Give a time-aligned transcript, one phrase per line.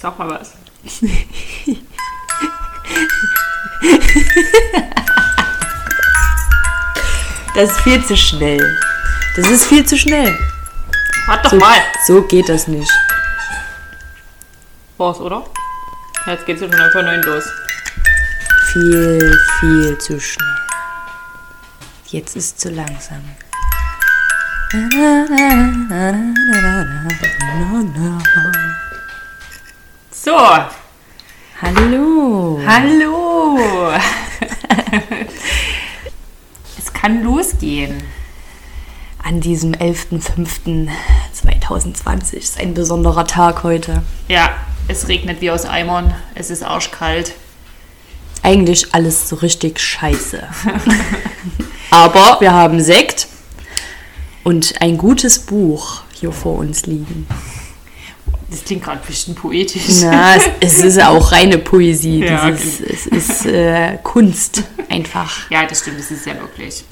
[0.00, 0.52] Sag mal was.
[7.54, 8.78] Das ist viel zu schnell.
[9.36, 10.38] Das ist viel zu schnell.
[11.26, 11.78] Warte doch So, mal.
[12.06, 12.90] so geht das nicht.
[14.98, 15.44] War's, oder?
[16.26, 17.44] Jetzt geht's schon von neun los.
[18.72, 20.46] Viel, viel zu schnell.
[22.08, 23.22] Jetzt ist zu langsam.
[30.26, 30.34] So,
[31.62, 32.58] Hallo.
[32.66, 33.90] hallo.
[36.76, 38.02] es kann losgehen.
[39.22, 44.02] An diesem 11.05.2020 ist ein besonderer Tag heute.
[44.26, 44.56] Ja,
[44.88, 46.12] es regnet wie aus Eimern.
[46.34, 47.34] Es ist arschkalt.
[48.42, 50.42] Eigentlich alles so richtig scheiße.
[51.92, 53.28] Aber wir haben Sekt
[54.42, 57.28] und ein gutes Buch hier vor uns liegen.
[58.48, 59.82] Das klingt gerade ein bisschen poetisch.
[60.02, 62.24] Na, es, es ist auch reine Poesie.
[62.24, 65.50] Ja, Das ist, es ist äh, Kunst einfach.
[65.50, 66.84] Ja, das stimmt, das ist ja wirklich.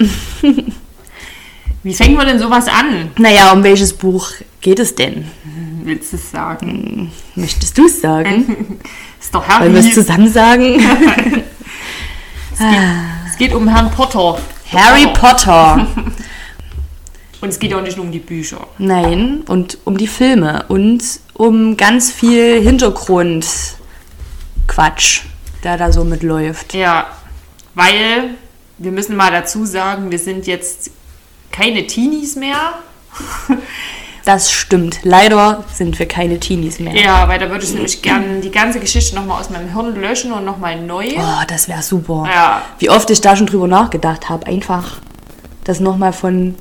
[1.83, 3.11] Wie fängen wir denn sowas an?
[3.17, 5.31] Naja, um welches Buch geht es denn?
[5.83, 7.11] Willst du es sagen?
[7.35, 8.79] Möchtest du es sagen?
[9.21, 9.93] Ist doch Wollen wir es Harry.
[9.95, 10.83] zusammen sagen?
[13.29, 14.37] Es geht um Herrn Potter.
[14.71, 15.87] Harry Potter.
[17.45, 18.65] Und es geht auch nicht nur um die Bücher.
[18.79, 21.03] Nein, und um die Filme und
[21.35, 25.21] um ganz viel Hintergrundquatsch,
[25.63, 26.73] der da so mitläuft.
[26.73, 27.05] Ja,
[27.75, 28.31] weil
[28.79, 30.89] wir müssen mal dazu sagen, wir sind jetzt
[31.51, 32.79] keine Teenies mehr.
[34.25, 35.01] Das stimmt.
[35.03, 36.95] Leider sind wir keine Teenies mehr.
[36.95, 40.31] Ja, weil da würde ich nämlich gerne die ganze Geschichte nochmal aus meinem Hirn löschen
[40.31, 41.09] und nochmal neu.
[41.15, 42.27] Oh, das wäre super.
[42.27, 42.63] Ja.
[42.79, 44.47] Wie oft ich da schon drüber nachgedacht habe.
[44.47, 44.97] Einfach
[45.63, 46.55] das nochmal von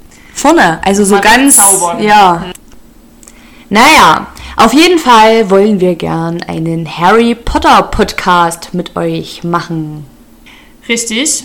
[0.44, 0.78] vorne.
[0.84, 1.56] Also so Mal ganz.
[1.56, 2.02] zaubern.
[2.02, 2.44] Ja.
[3.70, 10.04] Naja, auf jeden Fall wollen wir gern einen Harry Potter Podcast mit euch machen.
[10.86, 11.44] Richtig.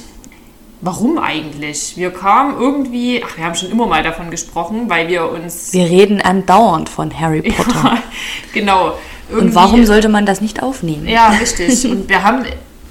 [0.81, 1.93] Warum eigentlich?
[1.95, 5.71] Wir kamen irgendwie, ach, wir haben schon immer mal davon gesprochen, weil wir uns.
[5.71, 7.99] Wir reden andauernd von Harry Potter.
[8.53, 8.97] genau.
[9.31, 11.07] Und warum sollte man das nicht aufnehmen?
[11.07, 11.85] Ja, richtig.
[11.85, 12.43] Und wir haben.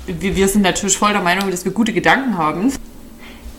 [0.06, 2.72] Wir, wir sind natürlich voll der Meinung, dass wir gute Gedanken haben.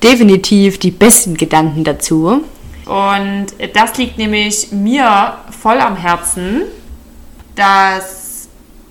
[0.03, 2.41] Definitiv die besten Gedanken dazu.
[2.85, 6.63] Und das liegt nämlich mir voll am Herzen,
[7.55, 8.47] dass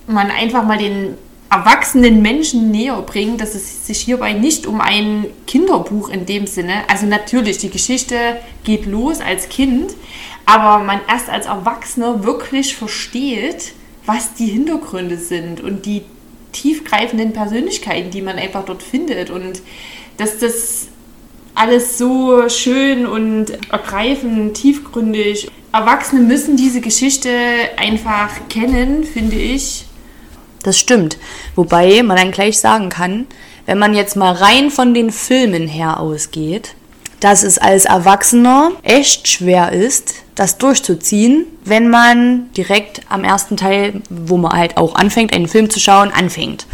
[0.07, 1.15] man einfach mal den
[1.51, 6.83] erwachsenen Menschen näher bringt, dass es sich hierbei nicht um ein Kinderbuch in dem Sinne,
[6.89, 9.95] also natürlich, die Geschichte geht los als Kind,
[10.45, 13.73] aber man erst als Erwachsener wirklich versteht,
[14.05, 16.03] was die Hintergründe sind und die
[16.53, 19.63] tiefgreifenden Persönlichkeiten, die man einfach dort findet und
[20.19, 20.89] dass das
[21.59, 25.51] alles so schön und ergreifend, tiefgründig.
[25.73, 27.31] Erwachsene müssen diese Geschichte
[27.77, 29.85] einfach kennen, finde ich.
[30.63, 31.19] Das stimmt.
[31.57, 33.27] Wobei man dann gleich sagen kann,
[33.67, 36.75] wenn man jetzt mal rein von den Filmen her ausgeht,
[37.21, 44.03] dass es als Erwachsener echt schwer ist, das durchzuziehen, wenn man direkt am ersten Teil,
[44.09, 46.67] wo man halt auch anfängt, einen Film zu schauen, anfängt.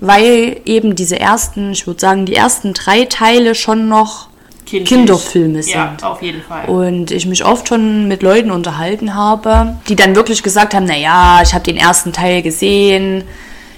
[0.00, 4.28] Weil eben diese ersten, ich würde sagen, die ersten drei Teile schon noch
[4.66, 4.88] Kindlich.
[4.88, 5.74] Kinderfilme sind.
[5.74, 6.68] Ja, auf jeden Fall.
[6.68, 11.40] Und ich mich oft schon mit Leuten unterhalten habe, die dann wirklich gesagt haben, naja,
[11.42, 13.22] ich habe den ersten Teil gesehen,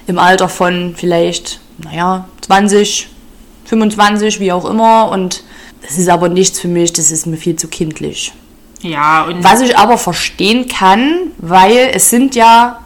[0.07, 3.07] im Alter von vielleicht, naja, 20,
[3.65, 5.09] 25, wie auch immer.
[5.11, 5.43] Und
[5.83, 8.33] das ist aber nichts für mich, das ist mir viel zu kindlich.
[8.81, 12.79] ja, und Was ich aber verstehen kann, weil es sind ja,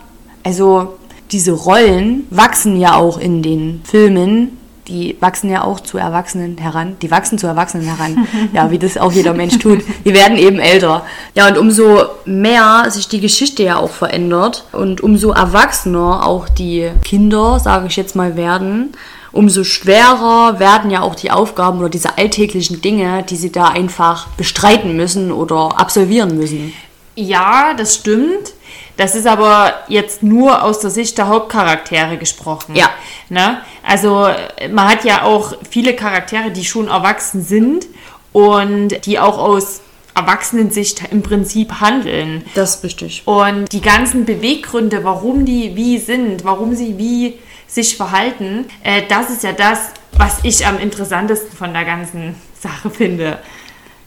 [0.43, 0.99] also
[1.31, 4.57] diese Rollen wachsen ja auch in den Filmen.
[4.87, 6.97] Die wachsen ja auch zu Erwachsenen heran.
[7.01, 8.27] Die wachsen zu Erwachsenen heran.
[8.53, 9.79] Ja, wie das auch jeder Mensch tut.
[10.05, 11.05] Die werden eben älter.
[11.35, 16.91] Ja, und umso mehr sich die Geschichte ja auch verändert und umso erwachsener auch die
[17.03, 18.91] Kinder, sage ich jetzt mal, werden,
[19.31, 24.27] umso schwerer werden ja auch die Aufgaben oder diese alltäglichen Dinge, die sie da einfach
[24.37, 26.73] bestreiten müssen oder absolvieren müssen.
[27.15, 28.53] ja, das stimmt.
[28.97, 32.75] Das ist aber jetzt nur aus der Sicht der Hauptcharaktere gesprochen.
[32.75, 32.89] Ja.
[33.29, 33.61] Ne?
[33.85, 34.29] Also
[34.71, 37.87] man hat ja auch viele Charaktere, die schon erwachsen sind
[38.31, 39.81] und die auch aus
[40.15, 42.45] Erwachsenensicht im Prinzip handeln.
[42.53, 43.23] Das ist richtig.
[43.25, 49.31] Und die ganzen Beweggründe, warum die wie sind, warum sie wie sich verhalten, äh, das
[49.31, 49.79] ist ja das,
[50.11, 53.39] was ich am interessantesten von der ganzen Sache finde.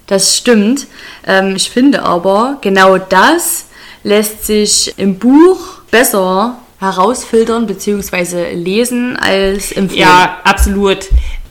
[0.07, 0.87] Das stimmt.
[1.27, 3.67] Ähm, ich finde aber, genau das
[4.07, 5.59] lässt sich im Buch
[5.91, 8.53] besser herausfiltern bzw.
[8.55, 10.01] lesen als im Film.
[10.01, 11.07] Ja, absolut.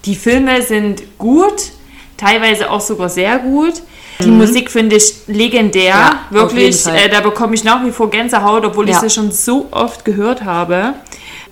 [0.05, 1.71] Die Filme sind gut,
[2.15, 3.73] teilweise auch sogar sehr gut.
[4.21, 5.93] Die Musik finde ich legendär.
[5.95, 9.01] Ja, Wirklich, äh, da bekomme ich nach wie vor Gänsehaut, obwohl ich Ja.
[9.01, 10.93] sie schon so oft gehört habe.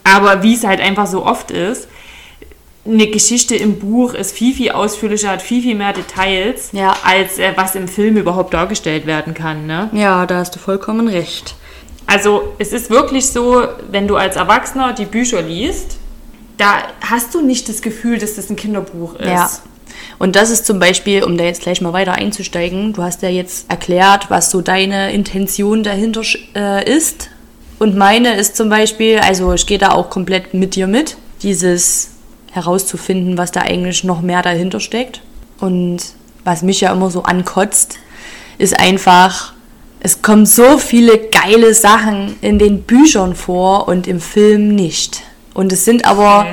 [0.06, 1.90] Aber wie es halt einfach so oft ist,
[2.86, 6.96] eine Geschichte im Buch ist viel, viel ausführlicher, hat viel, viel mehr Details, Ja.
[7.04, 9.66] als äh, was im Film überhaupt dargestellt werden kann.
[9.66, 9.90] Ne?
[9.94, 11.56] Ja, da hast du vollkommen recht.
[12.08, 15.98] Also es ist wirklich so, wenn du als Erwachsener die Bücher liest,
[16.58, 19.28] da hast du nicht das Gefühl, dass das ein Kinderbuch ist.
[19.28, 19.50] Ja.
[20.20, 23.30] Und das ist zum Beispiel, um da jetzt gleich mal weiter einzusteigen, du hast ja
[23.30, 26.22] jetzt erklärt, was so deine Intention dahinter
[26.56, 27.30] äh, ist.
[27.80, 32.10] Und meine ist zum Beispiel, also ich gehe da auch komplett mit dir mit, dieses
[32.54, 35.22] herauszufinden, was da eigentlich noch mehr dahinter steckt.
[35.60, 35.98] Und
[36.44, 37.98] was mich ja immer so ankotzt,
[38.58, 39.54] ist einfach,
[40.00, 45.22] es kommen so viele geile Sachen in den Büchern vor und im Film nicht.
[45.54, 46.48] Und es sind aber Mhm.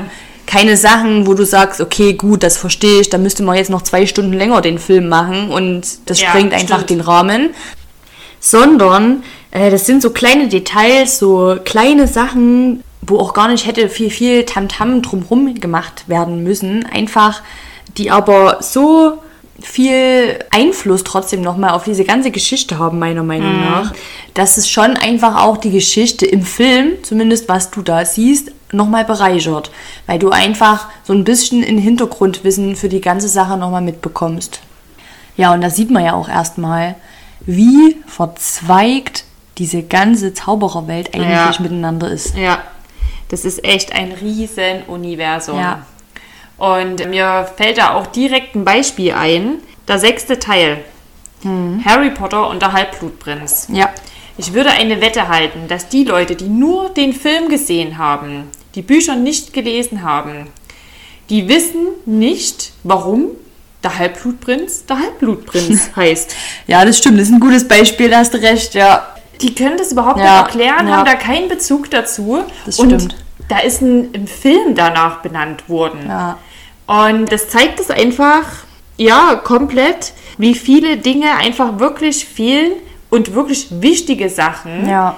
[0.46, 3.82] keine Sachen, wo du sagst, okay, gut, das verstehe ich, da müsste man jetzt noch
[3.82, 6.90] zwei Stunden länger den Film machen und das Ja, sprengt einfach stimmt.
[6.90, 7.50] den Rahmen.
[8.40, 13.88] Sondern äh, das sind so kleine Details, so kleine Sachen, wo auch gar nicht hätte
[13.88, 16.86] viel, viel Tamtam drumherum gemacht werden müssen.
[16.86, 17.42] Einfach,
[17.96, 19.18] die aber so
[19.62, 23.60] viel Einfluss trotzdem nochmal auf diese ganze Geschichte haben, meiner Meinung Mhm.
[23.64, 23.92] nach,
[24.34, 29.04] dass es schon einfach auch die Geschichte im Film, zumindest was du da siehst, nochmal
[29.04, 29.70] bereichert.
[30.06, 34.60] Weil du einfach so ein bisschen in Hintergrundwissen für die ganze Sache nochmal mitbekommst.
[35.36, 36.94] Ja, und da sieht man ja auch erstmal,
[37.40, 39.24] wie verzweigt
[39.58, 41.54] diese ganze Zaubererwelt eigentlich Ja.
[41.58, 42.36] miteinander ist.
[42.36, 42.60] Ja,
[43.30, 45.58] das ist echt ein riesen Universum.
[45.58, 45.86] Ja.
[46.58, 49.58] Und mir fällt da auch direkt ein Beispiel ein.
[49.88, 50.84] Der sechste Teil.
[51.84, 53.68] Harry Potter und der Halbblutprinz.
[53.72, 53.88] Ja.
[54.36, 58.82] Ich würde eine Wette halten, dass die Leute, die nur den Film gesehen haben, die
[58.82, 60.48] Bücher nicht gelesen haben,
[61.30, 63.28] die wissen nicht, warum
[63.82, 66.34] der Halbblutprinz der Halbblutprinz heißt.
[66.66, 69.14] Ja, das stimmt, das ist ein gutes Beispiel, da hast du recht, ja.
[69.42, 70.96] Die können das überhaupt Ja, nicht erklären, ja.
[70.96, 72.44] haben da keinen Bezug dazu.
[72.66, 73.16] Das und stimmt.
[73.48, 76.00] da ist ein, Film danach benannt worden.
[76.06, 76.38] Ja.
[76.86, 78.42] Und das zeigt es einfach,
[78.96, 82.72] ja, komplett, wie viele Dinge einfach wirklich fehlen
[83.08, 85.16] und wirklich wichtige Sachen, Ja.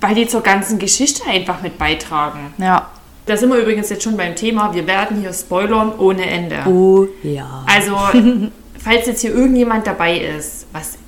[0.00, 2.54] weil die zur ganzen Geschichte einfach mit beitragen.
[2.58, 2.88] Ja.
[3.26, 6.56] Da sind wir übrigens jetzt schon beim Thema, wir werden hier spoilern ohne Ende.
[6.66, 7.64] Oh ja.
[7.72, 7.96] Also,
[8.82, 10.98] falls jetzt hier irgendjemand dabei ist, was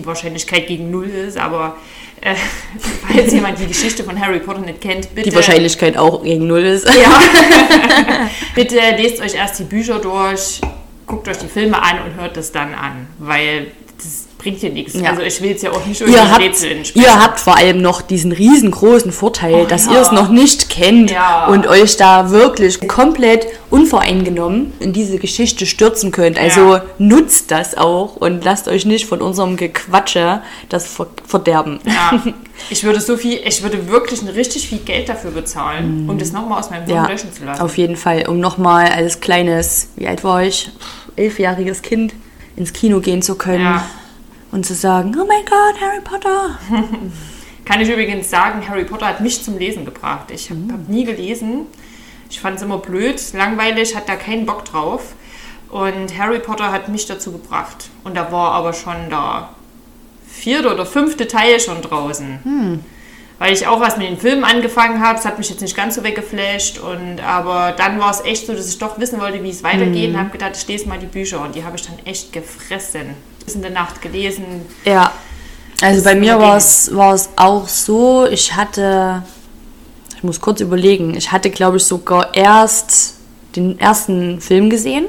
[0.00, 1.76] die Wahrscheinlichkeit gegen null ist, aber
[2.20, 2.34] äh,
[3.06, 5.30] falls jemand die Geschichte von Harry Potter nicht kennt, bitte.
[5.30, 6.86] Die Wahrscheinlichkeit auch gegen null ist.
[6.86, 7.20] Ja.
[8.54, 10.60] bitte lest euch erst die Bücher durch,
[11.06, 13.68] guckt euch die Filme an und hört das dann an, weil
[14.40, 14.94] bringt hier nichts.
[14.94, 15.10] Ja.
[15.10, 17.04] Also ich will jetzt ja auch nicht Ihr irgendein habt, Rätsel entsprechen.
[17.06, 19.92] ihr habt vor allem noch diesen riesengroßen Vorteil, Oh, dass ja.
[19.92, 21.46] ihr es noch nicht kennt Ja.
[21.46, 26.38] und euch da wirklich komplett unvoreingenommen in diese Geschichte stürzen könnt.
[26.38, 31.80] Also nutzt das auch und lasst euch nicht von unserem Gequatsche das ver verderben.
[32.68, 36.58] Ich würde so viel, ich würde wirklich richtig viel Geld dafür bezahlen, um das nochmal
[36.60, 37.62] aus meinem Hirn löschen zu lassen.
[37.62, 40.70] auf jeden Fall, um nochmal als kleines, wie alt war ich,
[41.16, 42.12] elfjähriges Kind
[42.56, 43.84] ins Kino gehen zu können Ja.
[44.52, 46.58] Und zu sagen, oh mein Gott, Harry Potter.
[47.64, 50.30] Kann ich übrigens sagen, Harry Potter hat mich zum Lesen gebracht.
[50.32, 51.66] Ich habe hab nie gelesen.
[52.28, 55.14] Ich fand es immer blöd, langweilig, hatte da keinen Bock drauf.
[55.68, 57.90] Und Harry Potter hat mich dazu gebracht.
[58.02, 59.50] Und da war aber schon der
[60.26, 62.40] vierte oder fünfte Teil schon draußen.
[63.38, 65.18] Weil ich auch was mit den Filmen angefangen habe.
[65.18, 66.78] Es hat mich jetzt nicht ganz so weggeflasht.
[66.78, 70.10] Und, aber dann war es echt so, dass ich doch wissen wollte, wie es weitergeht.
[70.10, 71.40] Und habe gedacht, ich lese mal die Bücher.
[71.40, 73.14] Und die habe ich dann echt gefressen.
[73.54, 74.62] In der Nacht gelesen.
[74.84, 75.12] Ja.
[75.82, 79.22] Also bei mir immer war es, war es auch so, ich hatte,
[80.16, 83.14] ich muss kurz überlegen, ich hatte glaube ich sogar erst
[83.56, 85.06] den ersten Film gesehen.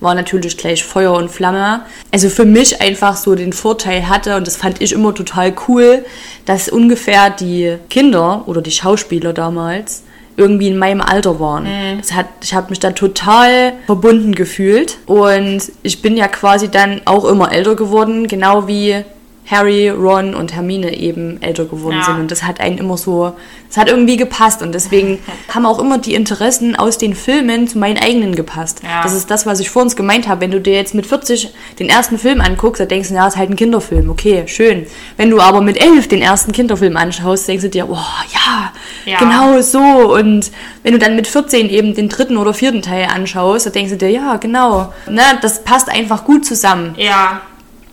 [0.00, 1.84] War natürlich gleich Feuer und Flamme.
[2.10, 6.04] Also für mich einfach so den Vorteil hatte, und das fand ich immer total cool,
[6.44, 10.02] dass ungefähr die Kinder oder die Schauspieler damals
[10.36, 11.66] irgendwie in meinem Alter waren.
[11.98, 14.98] Das hat, ich habe mich da total verbunden gefühlt.
[15.06, 19.04] Und ich bin ja quasi dann auch immer älter geworden, genau wie
[19.52, 22.04] Harry, Ron und Hermine eben älter geworden Ja.
[22.06, 22.16] sind.
[22.20, 23.34] Und das hat einen immer so,
[23.68, 24.62] das hat irgendwie gepasst.
[24.62, 25.18] Und deswegen
[25.54, 28.80] haben auch immer die Interessen aus den Filmen zu meinen eigenen gepasst.
[28.82, 29.02] Ja.
[29.02, 30.40] Das ist das, was ich vor uns gemeint habe.
[30.40, 33.36] Wenn du dir jetzt mit 40 den ersten Film anguckst, dann denkst du, ja, ist
[33.36, 34.10] halt ein Kinderfilm.
[34.10, 34.86] Okay, schön.
[35.16, 37.94] Wenn du aber mit 11 den ersten Kinderfilm anschaust, denkst du dir, oh
[38.34, 38.72] ja,
[39.04, 39.18] Ja.
[39.18, 39.78] genau so.
[40.14, 40.50] Und
[40.82, 43.98] wenn du dann mit 14 eben den dritten oder vierten Teil anschaust, dann denkst du
[43.98, 44.92] dir, ja, genau.
[45.08, 46.94] Ne, das passt einfach gut zusammen.
[46.96, 47.42] Ja.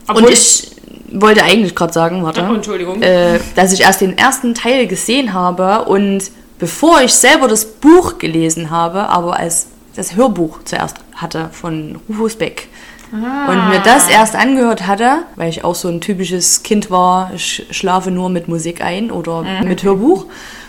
[0.08, 0.72] Und Obwohl ich
[1.12, 3.02] wollte eigentlich gerade sagen, warte, Oh, Entschuldigung.
[3.02, 8.18] äh, dass ich erst den ersten Teil gesehen habe und bevor ich selber das Buch
[8.18, 12.68] gelesen habe, aber als das Hörbuch zuerst hatte von Rufus Beck,
[13.12, 17.66] Und mir das erst angehört hatte, weil ich auch so ein typisches Kind war, ich
[17.72, 20.26] schlafe nur mit Musik ein oder mit Hörbuch.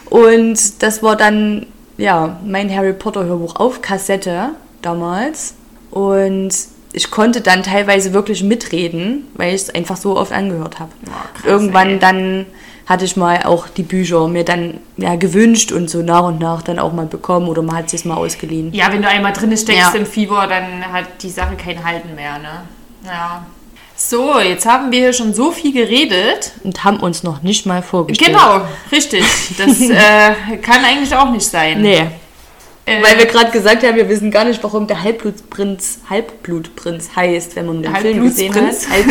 [0.08, 1.66] Und das war dann,
[1.98, 5.54] ja, mein Harry Potter Hörbuch auf Kassette damals.
[5.90, 6.50] Und
[6.92, 10.90] ich konnte dann teilweise wirklich mitreden, weil ich es einfach so oft angehört habe.
[11.34, 11.98] krass, Irgendwann ey.
[11.98, 12.46] dann
[12.86, 16.62] hatte ich mal auch die Bücher mir dann ja, gewünscht und so nach und nach
[16.62, 18.72] dann auch mal bekommen oder man hat sich mal ausgeliehen.
[18.72, 19.98] Ja, wenn du einmal drin steckst Ja.
[19.98, 22.62] im Fieber, dann hat die Sache kein Halten mehr, ne?
[23.06, 23.46] Ja.
[23.94, 26.52] So, jetzt haben wir hier schon so viel geredet.
[26.64, 28.30] Und haben uns noch nicht mal vorgestellt.
[28.32, 29.22] Genau, richtig.
[29.58, 31.82] Das äh, kann eigentlich auch nicht sein.
[31.82, 32.06] Nee.
[32.86, 37.56] Äh, Weil wir gerade gesagt haben, wir wissen gar nicht, warum der Halbblutprinz Halbblutprinz heißt,
[37.56, 38.74] wenn man den Film gesehen hat.
[38.90, 39.06] Halb,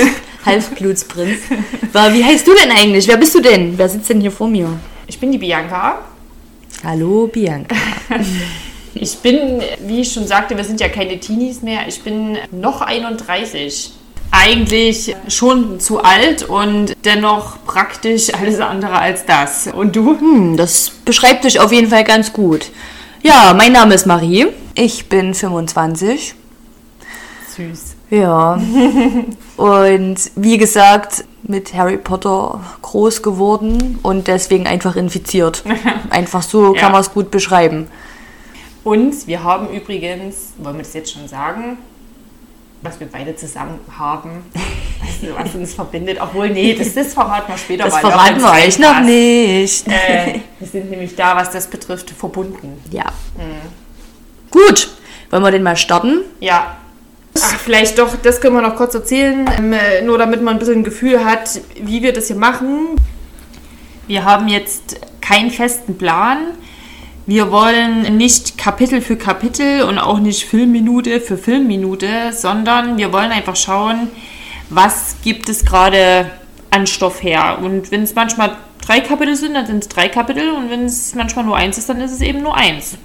[0.46, 1.40] Halbblutsprinz.
[1.94, 3.08] War, wie heißt du denn eigentlich?
[3.08, 3.78] Wer bist du denn?
[3.78, 4.70] Wer sitzt denn hier vor mir?
[5.08, 6.02] ich bin die Bianca.
[6.84, 7.76] Hallo Bianca.
[8.96, 11.88] Ich bin, wie ich schon sagte, wir sind ja keine Teenies mehr.
[11.88, 13.92] Ich bin noch 31.
[14.32, 19.68] Eigentlich schon zu alt und dennoch praktisch alles andere als das.
[19.68, 20.20] Und du?
[20.20, 22.72] Hm, das beschreibt dich auf jeden Fall ganz gut.
[23.22, 24.48] Ja, mein Name ist Marie.
[24.76, 26.36] Ich bin 25.
[27.56, 27.96] Süß.
[28.10, 28.60] Ja.
[29.58, 35.64] und wie gesagt, mit Harry Potter groß geworden und deswegen einfach infiziert.
[36.10, 36.82] Einfach so Ja.
[36.82, 37.88] kann man es gut beschreiben.
[38.84, 41.78] Und wir haben übrigens, wollen wir das jetzt schon sagen,
[42.82, 44.44] was wir beide zusammen haben,
[45.38, 46.18] was uns verbindet.
[46.22, 48.02] Obwohl, nee, das, das verraten wir später Das mal.
[48.02, 49.88] verraten wenn's wir euch noch nicht.
[49.88, 52.82] Äh, wir sind nämlich da, was das betrifft, verbunden.
[52.92, 53.06] Ja.
[54.52, 54.90] Gut,
[55.30, 56.22] wollen wir den mal starten?
[56.40, 56.78] Ja.
[57.42, 60.60] Ach, vielleicht doch, das können wir noch kurz erzählen, ähm, äh, nur damit man ein
[60.60, 62.96] bisschen ein Gefühl hat, wie wir das hier machen.
[64.08, 66.56] Wir haben jetzt keinen festen Plan.
[67.30, 73.32] Wir wollen nicht Kapitel für Kapitel und auch nicht Filmminute für Filmminute, sondern wir wollen
[73.32, 74.10] einfach schauen,
[74.72, 76.32] was gibt es gerade
[76.72, 77.60] an Stoff her.
[77.62, 81.14] Und wenn es manchmal drei Kapitel sind, dann sind es drei Kapitel und wenn es
[81.14, 82.98] manchmal nur eins ist, dann ist es eben nur eins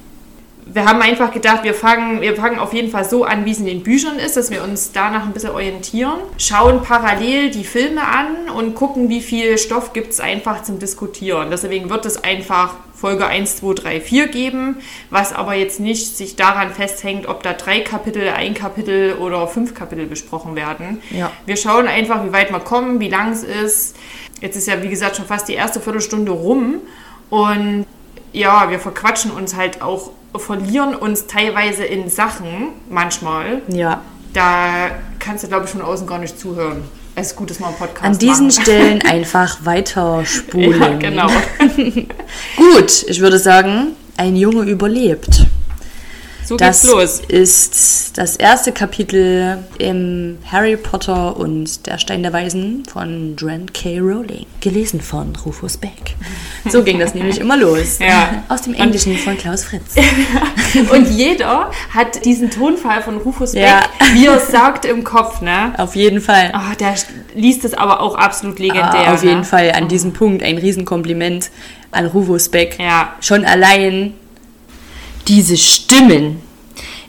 [0.66, 3.58] wir haben einfach gedacht, wir fangen, wir fangen auf jeden Fall so an, wie es
[3.58, 8.02] in den Büchern ist, dass wir uns danach ein bisschen orientieren, schauen parallel die Filme
[8.02, 11.50] an und gucken, wie viel Stoff gibt es einfach zum Diskutieren.
[11.50, 14.76] Deswegen wird es einfach Folge 1, 2, 3, 4 geben,
[15.10, 19.74] was aber jetzt nicht sich daran festhängt, ob da drei Kapitel, ein Kapitel oder fünf
[19.74, 21.02] Kapitel besprochen werden.
[21.10, 21.30] Ja.
[21.44, 23.96] Wir schauen einfach, wie weit wir kommen, wie lang es ist.
[24.40, 26.76] Jetzt ist ja, wie gesagt, schon fast die erste Viertelstunde rum
[27.28, 27.84] und
[28.32, 33.62] ja, wir verquatschen uns halt auch, verlieren uns teilweise in Sachen manchmal.
[33.68, 34.02] Ja.
[34.32, 36.82] Da kannst du, glaube ich, von außen gar nicht zuhören.
[37.16, 38.62] Es ist gut, dass wir einen Podcast An diesen machen.
[38.62, 40.80] Stellen einfach weiter spulen.
[40.80, 41.28] Ja, genau.
[42.56, 45.46] Gut, ich würde sagen, ein Junge überlebt.
[46.46, 47.22] So Das geht's los.
[47.26, 53.98] ist das erste Kapitel im Harry Potter und der Stein der Weisen von Joanne K.
[53.98, 54.44] Rowling.
[54.60, 56.16] Gelesen von Rufus Beck.
[56.70, 57.98] So ging das nämlich immer los.
[57.98, 58.42] Ja.
[58.48, 59.96] Aus dem Englischen von Klaus Fritz.
[60.92, 63.82] Und jeder hat diesen Tonfall von Rufus Beck, Ja.
[64.14, 65.74] wie er sagt, im Kopf, ne?
[65.76, 66.52] Auf jeden Fall.
[66.54, 66.94] Ah, der
[67.34, 69.08] liest es aber auch absolut legendär.
[69.08, 69.44] Ah, auf jeden ne?
[69.44, 71.50] Fall an diesem Punkt ein Riesenkompliment
[71.90, 72.78] an Rufus Beck.
[72.80, 73.12] Ja.
[73.20, 74.14] Schon allein
[75.28, 76.40] diese Stimmen.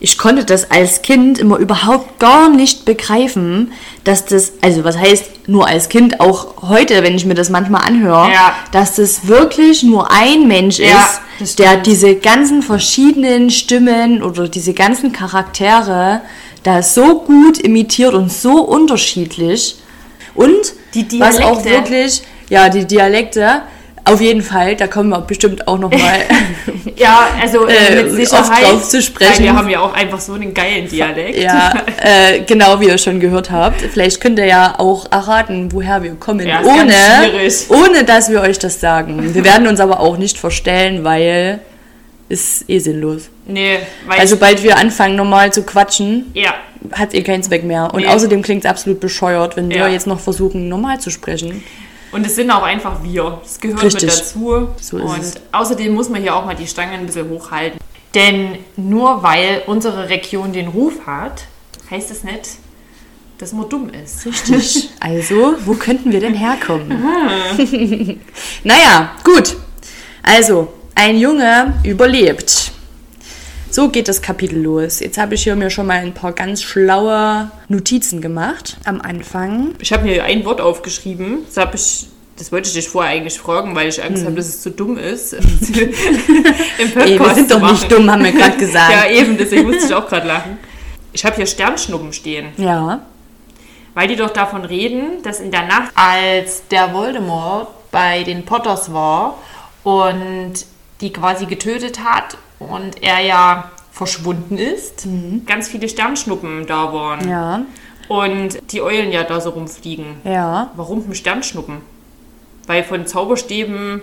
[0.01, 3.71] Ich konnte das als Kind immer überhaupt gar nicht begreifen,
[4.03, 7.87] dass das, also was heißt nur als Kind, auch heute, wenn ich mir das manchmal
[7.87, 8.53] anhöre, Ja.
[8.71, 11.07] dass das wirklich nur ein Mensch Ja,
[11.39, 16.21] ist, der diese ganzen verschiedenen Stimmen oder diese ganzen Charaktere
[16.63, 19.77] da so gut imitiert und so unterschiedlich.
[20.35, 21.69] Und Die was auch Dialekte.
[21.91, 23.61] wirklich, ja, die Dialekte,
[24.05, 26.19] auf jeden Fall, da kommen wir bestimmt auch nochmal.
[26.97, 28.63] Ja, also Äh, mit oft Sicherheit.
[28.63, 29.33] drauf zu sprechen.
[29.39, 31.37] Weil wir haben ja auch einfach so einen geilen Dialekt.
[31.37, 33.81] ja, äh, genau wie ihr schon gehört habt.
[33.81, 36.93] Vielleicht könnt ihr ja auch erraten, woher wir kommen, Ja, ohne,
[37.67, 39.33] ohne dass wir euch das sagen.
[39.33, 41.59] Wir werden uns aber auch nicht verstellen, weil
[42.29, 43.29] ist eh sinnlos.
[43.45, 46.53] Nee, weil Also sobald wir anfangen normal zu quatschen, ja,
[46.93, 47.93] hat ihr keinen Zweck mehr.
[47.93, 48.07] Und Nee.
[48.07, 49.87] außerdem klingt es absolut bescheuert, wenn wir Ja.
[49.89, 51.61] jetzt noch versuchen, normal zu sprechen.
[52.15, 53.41] Und es sind auch einfach wir.
[53.43, 54.03] Das gehört Richtig.
[54.03, 54.69] mit dazu.
[54.79, 55.35] So und es.
[55.51, 57.77] außerdem muss man hier auch mal die Stange ein bisschen hochhalten.
[58.13, 61.43] Denn nur weil unsere Region den Ruf hat,
[61.91, 62.51] heißt es nicht,
[63.37, 64.25] dass man dumm ist.
[64.25, 64.91] Richtig.
[65.01, 66.87] Also, wo könnten wir denn herkommen?
[68.63, 69.57] naja, gut.
[70.23, 72.71] Also, ein Junge überlebt.
[73.75, 75.01] So geht das Kapitel los.
[75.01, 79.75] Jetzt habe ich hier mir schon mal ein paar ganz schlaue Notizen gemacht am Anfang.
[79.79, 81.39] Ich habe mir ein Wort aufgeschrieben.
[81.45, 84.45] Das, hab ich, das wollte ich dich vorher eigentlich fragen, weil ich Angst habe, dass
[84.45, 85.33] es zu dumm ist.
[85.33, 88.93] Im Podcast Ey, wir sind doch nicht dumm, haben wir gerade gesagt.
[88.93, 90.57] Ja, eben, deswegen musste ich auch gerade lachen.
[91.11, 93.01] Ich habe hier Sternschnuppen stehen, Ja.
[93.93, 98.93] weil die doch davon reden, dass in der Nacht, als der Voldemort bei den Potters
[98.93, 99.37] war
[99.83, 100.53] und
[101.01, 105.07] die quasi getötet hat und er ja verschwunden ist,
[105.45, 107.29] ganz viele Sternschnuppen da waren.
[107.29, 107.61] Ja.
[108.07, 110.17] Und die Eulen ja da so rumfliegen.
[110.23, 110.71] Ja.
[110.75, 111.77] Warum ein Sternschnuppen?
[112.67, 114.01] Weil von Zauberstäben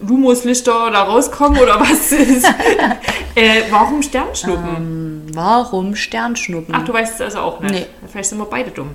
[0.00, 2.44] Lumoslichter da rauskommen oder was ist?
[3.34, 5.26] äh, warum Sternschnuppen?
[5.34, 6.74] Warum Sternschnuppen?
[6.74, 7.72] Ach, du weißt es also auch nicht.
[7.72, 7.86] Nee.
[8.08, 8.90] Vielleicht sind wir beide dumm.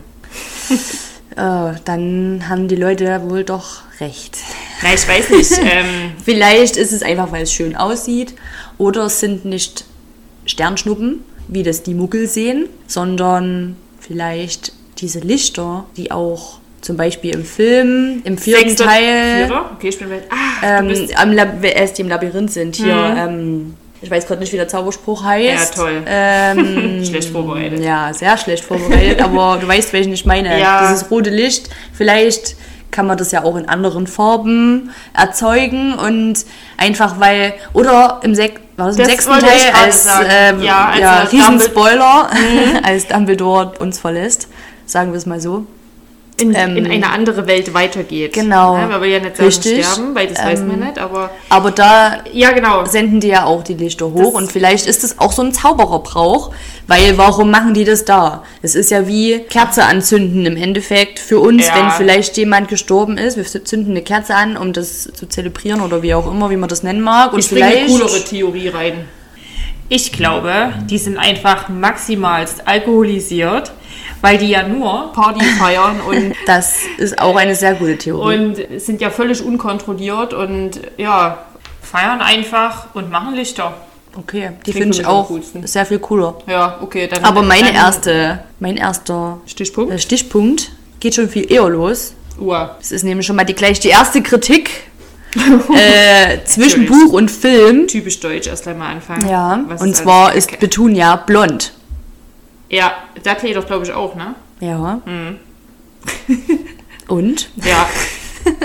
[1.36, 4.38] Äh, dann haben die Leute wohl doch recht.
[4.82, 5.52] Na, ich weiß nicht.
[5.62, 8.36] ähm, Vielleicht ist es einfach, weil es schön aussieht.
[8.78, 9.86] Oder es sind nicht
[10.46, 17.46] Sternschnuppen, wie das die Muggel sehen, sondern vielleicht diese Lichter, die auch zum Beispiel im
[17.46, 19.52] Film, im vierten sechster- Teil?
[19.76, 20.10] Okay, ich bin.
[20.30, 22.76] Ah, ähm, am Lab erst die im Labyrinth sind.
[22.76, 25.78] Hier, ähm, ich weiß gerade nicht, wie der Zauberspruch heißt.
[25.78, 26.04] Ja, toll.
[26.06, 27.80] Ähm, Schlecht vorbereitet.
[27.80, 30.60] ja, sehr schlecht vorbereitet, aber du weißt, welchen ich meine.
[30.60, 30.82] Ja.
[30.82, 32.58] Dieses rote Licht, vielleicht
[32.92, 36.36] kann man das ja auch in anderen Farben erzeugen und
[36.78, 41.00] einfach weil, oder im, Sek war das im Das sechsten Teil als, ähm, Ja, als
[41.00, 42.30] ja, er Riesenspoiler,
[42.84, 44.50] als Dumbledore uns verlässt,
[44.86, 45.66] sagen wir es mal so.
[46.38, 48.34] In, ähm, in eine andere Welt weitergeht.
[48.34, 48.76] Genau.
[48.76, 49.86] Ja, man will ja nicht sagen Richtig.
[49.86, 51.30] sterben, weil das weiß man Ähm, nicht, aber.
[51.50, 52.86] Aber da Ja, genau.
[52.86, 55.54] senden die ja auch die Lichter hoch Das- und vielleicht ist es auch so ein
[55.54, 56.52] Zaubererbrauch,
[56.88, 58.44] weil warum machen die das da?
[58.64, 61.76] Es ist ja wie Kerze anzünden im Endeffekt für uns, Ja.
[61.76, 63.38] wenn vielleicht jemand gestorben ist.
[63.38, 66.68] Wir zünden eine Kerze an, um das zu zelebrieren oder wie auch immer, wie man
[66.68, 67.32] das nennen mag.
[67.34, 68.94] Und Ich bringe eine vielleicht coolere Theorie rein.
[69.90, 73.72] Ich glaube, die sind einfach maximalst alkoholisiert,
[74.24, 78.38] weil die ja nur Party feiern und, das ist auch eine sehr gute Theorie.
[78.38, 81.38] und sind ja völlig unkontrolliert und ja,
[81.82, 83.74] feiern einfach und machen Lichter.
[84.18, 85.30] okay, die finde ich auch
[85.66, 86.36] sehr viel cooler.
[86.48, 87.24] Ja, okay, dann.
[87.24, 89.94] Aber meine dann erste, mein erster Stichpunkt.
[89.94, 92.14] äh, Stichpunkt geht schon viel eher los.
[92.40, 92.76] Uhr.
[92.80, 94.70] Das ist nämlich schon mal die, gleich die erste Kritik
[95.76, 96.86] äh, zwischen.
[96.86, 97.88] Buch und Film.
[97.88, 99.28] Typisch deutsch, erst einmal anfangen.
[99.28, 101.74] Ja, Was und alles- zwar ist Petunia blond.
[102.74, 104.34] Ja, da klärt doch, glaube ich, auch, ne?
[104.60, 105.00] Ja.
[105.06, 105.38] Mhm.
[107.08, 107.50] Und?
[107.64, 107.88] Ja.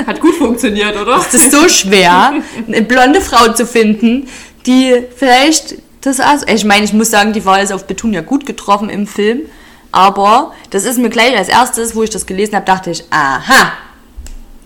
[0.06, 1.18] Hat gut funktioniert, oder?
[1.18, 2.32] Es ist so schwer,
[2.66, 4.28] eine blonde Frau zu finden,
[4.66, 8.46] die vielleicht das also, ich meine, ich muss sagen, die Wahl ist auf Petunia gut
[8.46, 9.42] getroffen im Film,
[9.92, 13.72] aber das ist mir gleich als erstes, wo ich das gelesen habe, dachte ich, aha,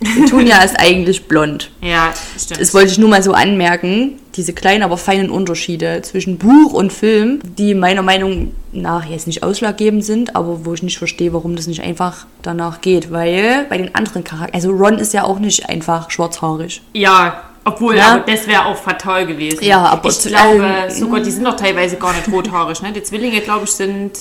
[0.01, 1.71] Petunia ist eigentlich blond.
[1.81, 2.61] Ja, stimmt.
[2.61, 6.93] Das wollte ich nur mal so anmerken, diese kleinen, aber feinen Unterschiede zwischen Buch und
[6.93, 11.55] Film, die meiner Meinung nach jetzt nicht ausschlaggebend sind, aber wo ich nicht verstehe, warum
[11.57, 15.39] das nicht einfach danach geht, weil bei den anderen Charakteren, also Ron ist ja auch
[15.39, 16.81] nicht einfach schwarzhaarig.
[16.95, 18.15] Ja, obwohl, Ja.
[18.15, 19.63] aber das wäre auch fatal gewesen.
[19.63, 22.81] Ja, aber ich glaube, ähm, sogar die sind doch teilweise gar nicht rothaarig.
[22.83, 22.93] Ne?
[22.93, 24.13] Die Zwillinge, glaube ich, sind.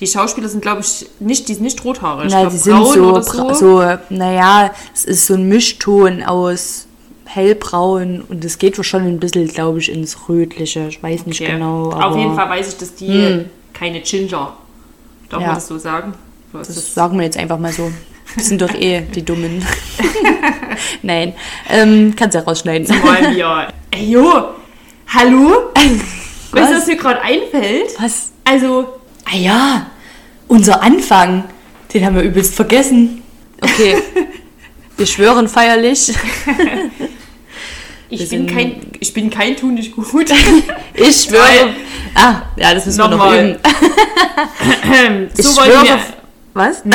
[0.00, 2.28] Die Schauspieler sind, glaube ich, nicht, die sind nicht rothaarig.
[2.28, 6.86] Glaub, die sind so, oder bra- so, naja, es ist so ein Mischton aus
[7.28, 10.86] hellbraun und es geht schon ein bisschen, glaube ich, ins Rötliche.
[10.88, 11.52] Ich weiß nicht Okay.
[11.52, 11.90] genau.
[11.90, 14.54] Auf jeden Fall weiß ich, dass die keine Ginger.
[15.28, 15.46] Darf Ja.
[15.48, 16.14] man das so sagen?
[16.52, 17.90] Das das- sagen wir jetzt einfach mal so.
[18.36, 19.64] Das sind doch eh die Dummen.
[21.02, 21.34] Nein,
[21.70, 22.86] ähm, kannst ja rausschneiden.
[23.04, 23.68] Mal wir.
[23.90, 24.44] Ey, jo,
[25.08, 25.70] hallo?
[25.74, 26.80] Weißt du, Was?
[26.82, 27.90] was mir gerade einfällt?
[28.00, 28.32] Was?
[28.44, 28.86] Also,
[29.30, 29.86] Ah ja,
[30.46, 31.44] unser Anfang,
[31.92, 33.22] den haben wir übelst vergessen.
[33.60, 33.96] Okay,
[34.96, 36.14] wir schwören feierlich.
[38.10, 40.30] Ich bin sind- kein, ich bin kein Tu nicht gut.
[40.94, 41.42] Ich schwöre.
[41.42, 41.74] Weil-
[42.14, 43.50] Ah, ja, das müssen wir noch Nochmal.
[43.50, 43.58] üben.
[45.36, 45.84] Ich so, wollten schwöre.
[45.84, 45.98] wir,
[46.54, 46.82] Was?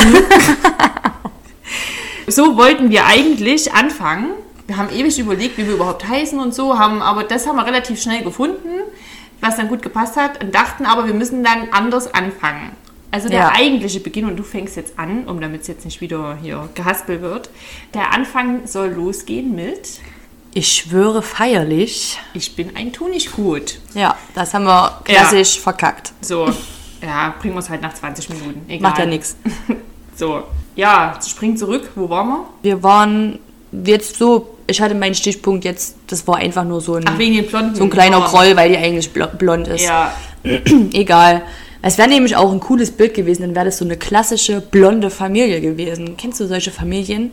[2.27, 4.31] so wollten wir eigentlich anfangen.
[4.67, 7.65] Wir haben ewig überlegt, wie wir überhaupt heißen und so, haben, aber das haben wir
[7.65, 8.69] relativ schnell gefunden,
[9.41, 12.71] was dann gut gepasst hat und dachten aber, wir müssen dann anders anfangen.
[13.11, 13.51] Also der Ja.
[13.53, 17.21] eigentliche Beginn, und du fängst jetzt an, um damit es jetzt nicht wieder hier gehaspelt
[17.21, 17.49] wird,
[17.93, 19.99] der Anfang soll losgehen mit
[20.53, 22.19] Ich schwöre feierlich.
[22.33, 23.79] Ich bin ein Tunichgut.
[23.95, 26.13] Ja, das haben wir klassisch verkackt.
[26.21, 26.47] So,
[27.01, 28.61] ja, bringen wir es halt nach 20 Minuten.
[28.67, 28.81] Egal.
[28.89, 29.35] Macht ja nichts.
[30.15, 30.43] So,
[30.75, 31.89] ja, spring zurück.
[31.95, 32.45] Wo waren wir?
[32.61, 33.39] Wir waren
[33.83, 37.83] jetzt so, ich hatte meinen Stichpunkt jetzt, das war einfach nur so ein, Ach, so
[37.83, 38.29] ein kleiner Haaren.
[38.31, 39.81] Groll, weil die eigentlich blo- blond ist.
[39.83, 40.13] Ja,
[40.93, 41.41] Egal.
[41.81, 45.09] Es wäre nämlich auch ein cooles Bild gewesen, dann wäre das so eine klassische blonde
[45.09, 46.15] Familie gewesen.
[46.15, 47.31] Kennst du solche Familien,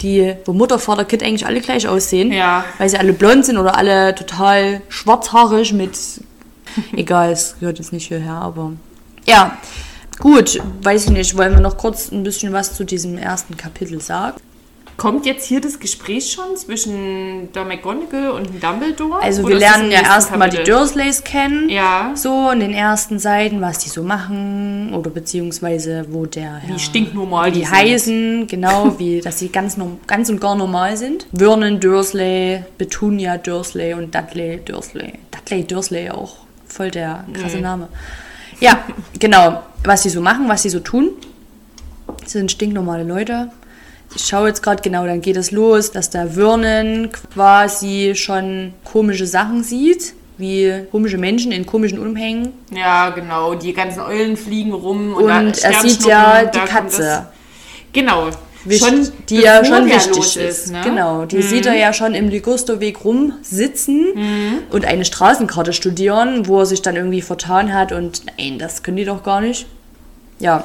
[0.00, 2.32] die, wo Mutter, Vater, Kind eigentlich alle gleich aussehen?
[2.32, 2.64] Ja.
[2.78, 5.98] Weil sie alle blond sind oder alle total schwarzhaarig mit.
[6.96, 8.72] Egal, es gehört jetzt nicht hierher, aber.
[9.26, 9.58] Ja,
[10.18, 11.36] gut, weiß ich nicht.
[11.36, 14.40] Wollen wir noch kurz ein bisschen was zu diesem ersten Kapitel sagen?
[14.96, 19.20] Kommt jetzt hier das Gespräch schon zwischen der McGonagall und Dumbledore?
[19.20, 20.62] Also wir lernen ja erstmal die?
[20.62, 21.68] Dursleys kennen.
[21.68, 22.12] Ja.
[22.14, 26.78] So in den ersten Seiten, was die so machen oder beziehungsweise wo der Wie Herr-
[26.78, 27.74] stinknormal die die sind.
[27.76, 29.76] heißen, genau, wie dass sie ganz,
[30.06, 31.26] ganz und gar normal sind.
[31.36, 35.14] Vernon Dursley, Petunia Dursley und Dudley Dursley.
[35.32, 36.36] Dudley Dursley auch
[36.68, 37.88] voll der krasse Name.
[38.60, 38.84] Ja,
[39.18, 41.10] genau, was sie so machen, was sie so tun.
[42.24, 43.50] Sie sind stinknormale Leute.
[44.16, 49.26] Ich schaue jetzt gerade genau, dann geht es los, dass der Vernon quasi schon komische
[49.26, 52.52] Sachen sieht, wie komische Menschen in komischen Umhängen.
[52.70, 53.54] Ja, genau.
[53.54, 55.14] Die ganzen Eulen fliegen rum.
[55.14, 57.26] Und, Und er sieht ja die Katze.
[57.92, 58.28] Genau.
[58.66, 60.70] Wicht- schon die ja schon wichtig los ist.
[60.72, 60.80] ne?
[60.82, 64.06] Genau, die sieht er ja schon im Ligusterweg rumsitzen
[64.70, 68.96] und eine Straßenkarte studieren, wo er sich dann irgendwie vertan hat und nein, das können
[68.96, 69.66] die doch gar nicht.
[70.40, 70.64] Ja,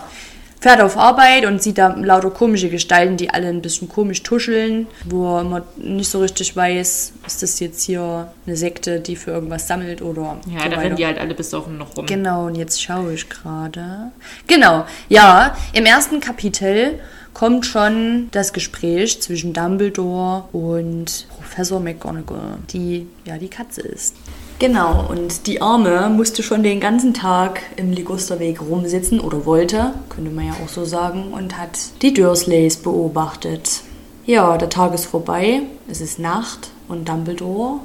[0.60, 4.88] fährt auf Arbeit und sieht da lauter komische Gestalten, die alle ein bisschen komisch tuscheln,
[5.06, 9.68] wo man nicht so richtig weiß, ist das jetzt hier eine Sekte, die für irgendwas
[9.68, 12.06] sammelt oder Ja, so da rennen die halt alle besoffen noch rum.
[12.06, 14.12] Genau, und jetzt schaue ich gerade.
[14.48, 17.00] Genau, ja, im ersten Kapitel
[17.34, 24.16] kommt schon das Gespräch zwischen Dumbledore und Professor McGonagall, die ja die Katze ist.
[24.60, 30.32] Genau, und die Arme musste schon den ganzen Tag im Ligusterweg rumsitzen oder wollte, könnte
[30.32, 33.82] man ja auch so sagen, und hat die Dursleys beobachtet.
[34.26, 37.80] Ja, der Tag ist vorbei, es ist Nacht und Dumbledore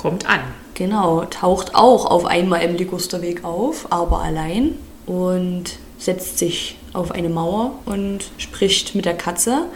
[0.00, 0.40] Kommt an.
[0.74, 4.76] Genau, taucht auch auf einmal im Ligusterweg auf, aber allein
[5.06, 5.64] und
[5.98, 9.66] setzt sich auf eine Mauer und spricht mit der Katze.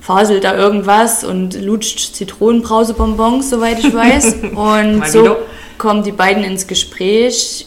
[0.00, 4.36] Faselt da irgendwas und lutscht Zitronenbrausebonbons, soweit ich weiß.
[4.54, 5.36] Und so
[5.78, 7.66] kommen die beiden ins Gespräch.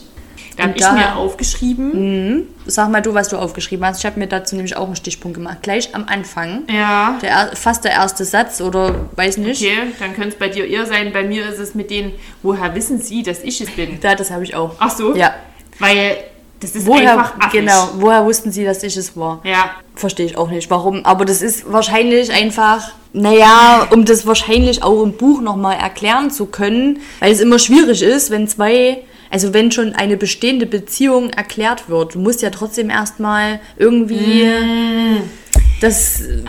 [0.58, 2.36] Da habe ich mir aufgeschrieben.
[2.36, 2.44] Mhm.
[2.68, 4.00] Sag mal du, was du aufgeschrieben hast.
[4.00, 5.58] Ich habe mir dazu nämlich auch einen Stichpunkt gemacht.
[5.64, 6.64] Gleich am Anfang.
[6.72, 7.18] Ja.
[7.24, 9.62] Der, er- fast der erste Satz oder weiß nicht.
[9.64, 11.12] Okay, dann könnte es bei dir eher sein.
[11.12, 12.12] Bei mir ist es mit denen,
[12.44, 14.00] woher wissen sie, dass ich es bin?
[14.02, 14.76] Da, das habe ich auch.
[14.78, 15.16] Ach so?
[15.16, 15.34] Ja.
[15.80, 16.18] Weil
[16.64, 17.60] das ist Woher, einfach affig.
[17.60, 19.42] genau, woher wussten sie, dass ich es war?
[19.44, 19.72] Ja.
[19.96, 21.06] Verstehe ich auch nicht, warum.
[21.06, 26.46] Aber das ist wahrscheinlich einfach, naja, um das wahrscheinlich auch im Buch nochmal erklären zu
[26.46, 31.90] können, weil es immer schwierig ist, wenn zwei, also wenn schon eine bestehende Beziehung erklärt
[31.90, 32.16] wird.
[32.16, 34.48] Du musst ja trotzdem erstmal irgendwie
[35.82, 36.44] das äh,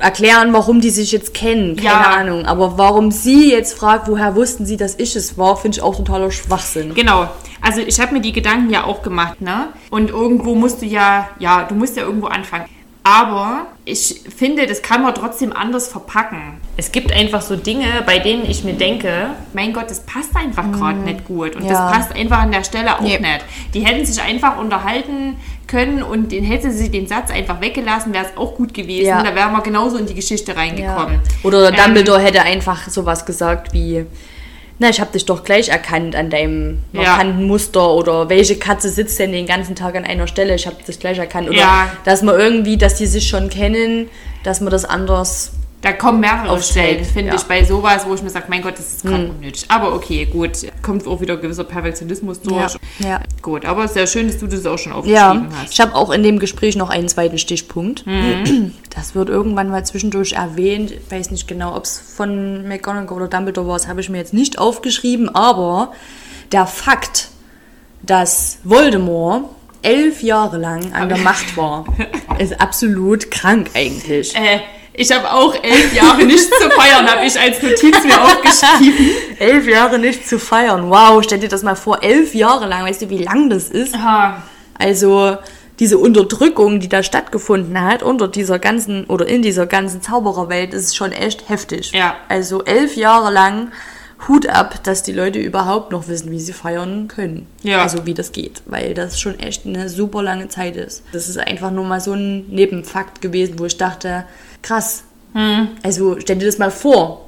[0.00, 1.76] erklären, warum die sich jetzt kennen.
[1.76, 2.10] Keine Ja.
[2.10, 2.46] Ahnung.
[2.46, 5.96] Aber warum sie jetzt fragt, woher wussten sie, dass ich es war, finde ich auch
[5.96, 6.94] totaler Schwachsinn.
[6.94, 7.28] Genau.
[7.60, 9.68] Also ich habe mir die Gedanken ja auch gemacht, ne?
[9.90, 12.66] Und irgendwo musst du ja, ja, du musst ja irgendwo anfangen.
[13.10, 16.60] Aber ich finde, das kann man trotzdem anders verpacken.
[16.76, 20.70] Es gibt einfach so Dinge, bei denen ich mir denke, mein Gott, das passt einfach
[20.72, 21.56] gerade nicht gut.
[21.56, 21.70] Und Mhm.
[21.70, 21.88] Ja.
[21.90, 23.18] das passt einfach an der Stelle auch Nee.
[23.18, 23.44] nicht.
[23.72, 28.26] Die hätten sich einfach unterhalten können und den hätte sie den Satz einfach weggelassen, wäre
[28.26, 29.06] es auch gut gewesen.
[29.08, 29.22] Ja.
[29.22, 31.20] Da wären wir genauso in die Geschichte reingekommen.
[31.44, 34.04] Oder Ähm, Dumbledore hätte einfach sowas gesagt wie,
[34.78, 37.02] na, ich habe dich doch gleich erkannt an deinem Ja.
[37.02, 40.76] markanten Muster oder welche Katze sitzt denn den ganzen Tag an einer Stelle, ich habe
[40.82, 41.48] dich gleich erkannt.
[41.48, 41.92] Oder Ja.
[42.04, 44.08] dass man irgendwie, dass die sich schon kennen,
[44.44, 45.52] dass man das anders...
[45.80, 47.34] Da kommen mehrere Aufteilt, Stellen, finde ja.
[47.36, 49.64] ich, bei sowas, wo ich mir sage, mein Gott, das ist gerade unnötig.
[49.68, 50.50] Aber okay, gut.
[50.82, 52.76] Kommt auch wieder gewisser Perfektionismus durch.
[52.98, 53.20] ja.
[53.42, 55.72] Gut, aber sehr schön, dass du das auch schon Ja, aufgeschrieben hast.
[55.72, 58.04] ich habe auch in dem Gespräch noch einen zweiten Stichpunkt.
[58.94, 60.90] Das wird irgendwann mal zwischendurch erwähnt.
[60.90, 64.18] Ich weiß nicht genau, ob es von McGonagall oder Dumbledore war, das habe ich mir
[64.18, 65.32] jetzt nicht aufgeschrieben.
[65.32, 65.92] Aber
[66.50, 67.28] der Fakt,
[68.02, 69.44] dass Voldemort
[69.82, 71.84] elf Jahre lang an der Macht war,
[72.38, 74.34] ist absolut krank eigentlich.
[74.34, 74.60] Äh,
[74.98, 79.10] ich habe auch elf Jahre nichts zu feiern, habe ich als Notiz mir aufgeschrieben.
[79.38, 80.90] Elf Jahre nicht zu feiern.
[80.90, 82.84] Wow, stell dir das mal vor, elf Jahre lang.
[82.84, 83.94] Weißt du, wie lang das ist?
[83.94, 84.42] Aha.
[84.76, 85.36] Also
[85.78, 90.96] diese Unterdrückung, die da stattgefunden hat, unter dieser ganzen oder in dieser ganzen Zaubererwelt, ist
[90.96, 91.92] schon echt heftig.
[91.92, 92.16] Ja.
[92.28, 93.70] Also elf Jahre lang
[94.26, 97.46] Hut ab, dass die Leute überhaupt noch wissen, wie sie feiern können.
[97.62, 97.82] Ja.
[97.82, 101.04] Also wie das geht, weil das schon echt eine super lange Zeit ist.
[101.12, 104.24] Das ist einfach nur mal so ein Nebenfakt gewesen, wo ich dachte,
[104.62, 105.04] krass.
[105.34, 105.68] Hm.
[105.84, 107.26] Also stell dir das mal vor,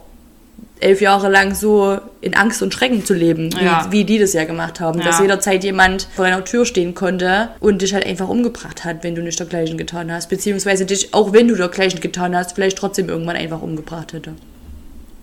[0.81, 3.87] elf Jahre lang so in Angst und Schrecken zu leben, wie, Ja.
[3.91, 4.99] wie die das ja gemacht haben.
[5.01, 5.23] Dass Ja.
[5.25, 9.23] jederzeit jemand vor deiner Tür stehen konnte und dich halt einfach umgebracht hat, wenn du
[9.23, 10.29] nicht dergleichen getan hast.
[10.31, 14.33] Beziehungsweise dich, auch wenn du dergleichen getan hast, vielleicht trotzdem irgendwann einfach umgebracht hätte.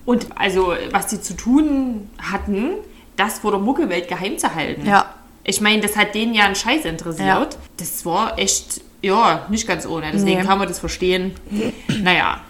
[0.08, 2.70] Und also, was sie zu tun hatten,
[3.16, 4.86] das vor der Muggelwelt geheim zu halten.
[4.86, 5.04] Ja.
[5.44, 7.26] Ich meine, das hat denen ja einen Scheiß interessiert.
[7.26, 7.46] Ja.
[7.76, 10.06] Das war echt, ja, nicht ganz ohne.
[10.10, 10.46] Deswegen Nee.
[10.46, 11.32] kann man das verstehen.
[12.02, 12.40] Naja.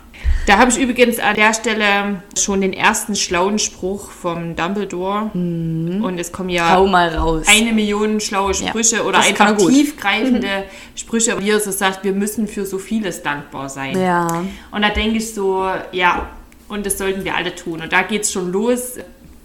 [0.46, 5.30] Da habe ich übrigens an der Stelle schon den ersten schlauen Spruch vom Dumbledore.
[5.34, 7.44] Und es kommen ja Hau mal raus.
[7.48, 12.12] eine Million schlaue Sprüche oder das kann einfach tiefgreifende Sprüche, wie er so sagt, wir
[12.12, 14.00] müssen für so vieles dankbar sein.
[14.00, 14.44] Ja.
[14.70, 16.28] Und da denke ich so, ja,
[16.68, 17.80] und das sollten wir alle tun.
[17.82, 18.94] Und da geht es schon los.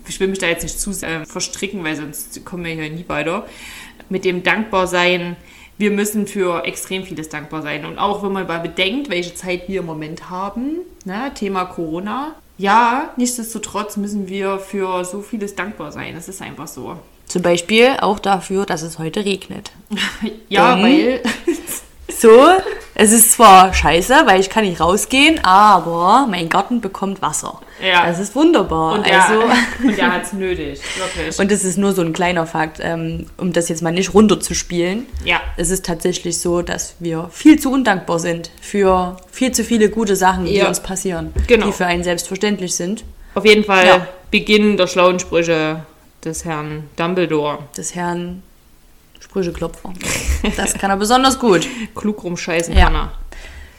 [0.07, 3.05] Ich will mich da jetzt nicht zu sehr verstricken, weil sonst kommen wir hier nie
[3.07, 3.45] weiter.
[4.09, 5.35] Mit dem Dankbarsein.
[5.77, 7.85] Wir müssen für extrem vieles dankbar sein.
[7.85, 12.35] Und auch wenn man mal bedenkt, welche Zeit wir im Moment haben, ne, Thema Corona.
[12.59, 16.13] Ja, nichtsdestotrotz müssen wir für so vieles dankbar sein.
[16.13, 16.97] Das ist einfach so.
[17.27, 19.71] Zum Beispiel auch dafür, dass es heute regnet.
[20.49, 21.21] Ja, Denn- weil
[22.19, 22.47] So,
[22.95, 27.59] es ist zwar scheiße, weil ich kann nicht rausgehen, aber mein Garten bekommt Wasser.
[27.83, 28.05] Ja.
[28.05, 28.93] Das ist wunderbar.
[28.93, 29.41] und er, also,
[29.83, 31.39] und er hat es nötig, wirklich.
[31.39, 35.05] und das ist nur so ein kleiner Fakt, ähm, um das jetzt mal nicht runterzuspielen.
[35.25, 39.89] ja, Es ist tatsächlich so, dass wir viel zu undankbar sind für viel zu viele
[39.89, 40.67] gute Sachen, die Ja.
[40.67, 41.65] uns passieren, Genau.
[41.67, 43.03] die für einen selbstverständlich sind.
[43.35, 44.07] auf jeden Fall Ja.
[44.31, 45.81] Beginn der schlauen Sprüche
[46.23, 47.59] des Herrn Dumbledore.
[47.75, 48.43] Des Herrn
[49.33, 49.91] Sprücheklopfer.
[50.55, 51.67] Das kann er besonders gut.
[51.95, 52.85] Klug rumscheißen Ja.
[52.85, 53.11] kann er.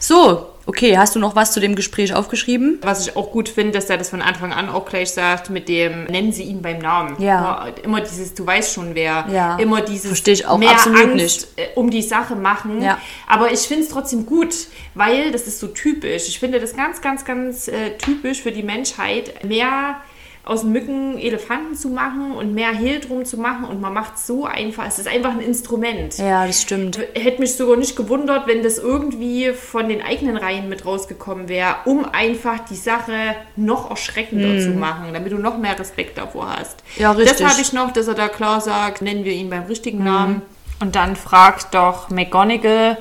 [0.01, 2.79] So, okay, hast du noch was zu dem Gespräch aufgeschrieben?
[2.83, 5.69] Was ich auch gut finde, dass er das von Anfang an auch gleich sagt, mit
[5.69, 7.23] dem nennen Sie ihn beim Namen.
[7.23, 7.69] Ja.
[7.85, 9.27] Immer, dieses, du weißt schon wer.
[9.33, 9.57] Ja.
[9.59, 11.49] Immer dieses Verstehe ich auch mehr absolut Angst nicht.
[11.57, 12.83] äh, um die Sache machen.
[12.83, 12.99] Ja.
[13.29, 14.55] Aber ich finde es trotzdem gut,
[14.95, 16.27] weil das ist so typisch.
[16.29, 19.97] Ich finde das ganz, ganz, ganz äh, typisch für die Menschheit, mehr
[20.45, 24.27] aus Mücken Elefanten zu machen und mehr Hehl drum zu machen und man macht es
[24.27, 24.87] so einfach.
[24.87, 26.19] Es ist einfach ein Instrument.
[26.19, 26.99] Ja, das stimmt.
[27.15, 31.77] Hätte mich sogar nicht gewundert, wenn das irgendwie von den eigenen Reihen mit rausgekommen wäre,
[31.87, 36.83] um einfach die Sache noch erschreckender zu machen, damit du noch mehr Respekt davor hast.
[36.97, 37.03] Mhm.
[37.03, 37.39] Ja, richtig.
[37.39, 40.43] Das habe ich noch, dass er da klar sagt, nennen wir ihn beim richtigen Namen.
[40.81, 42.99] Und dann fragt doch McGonagall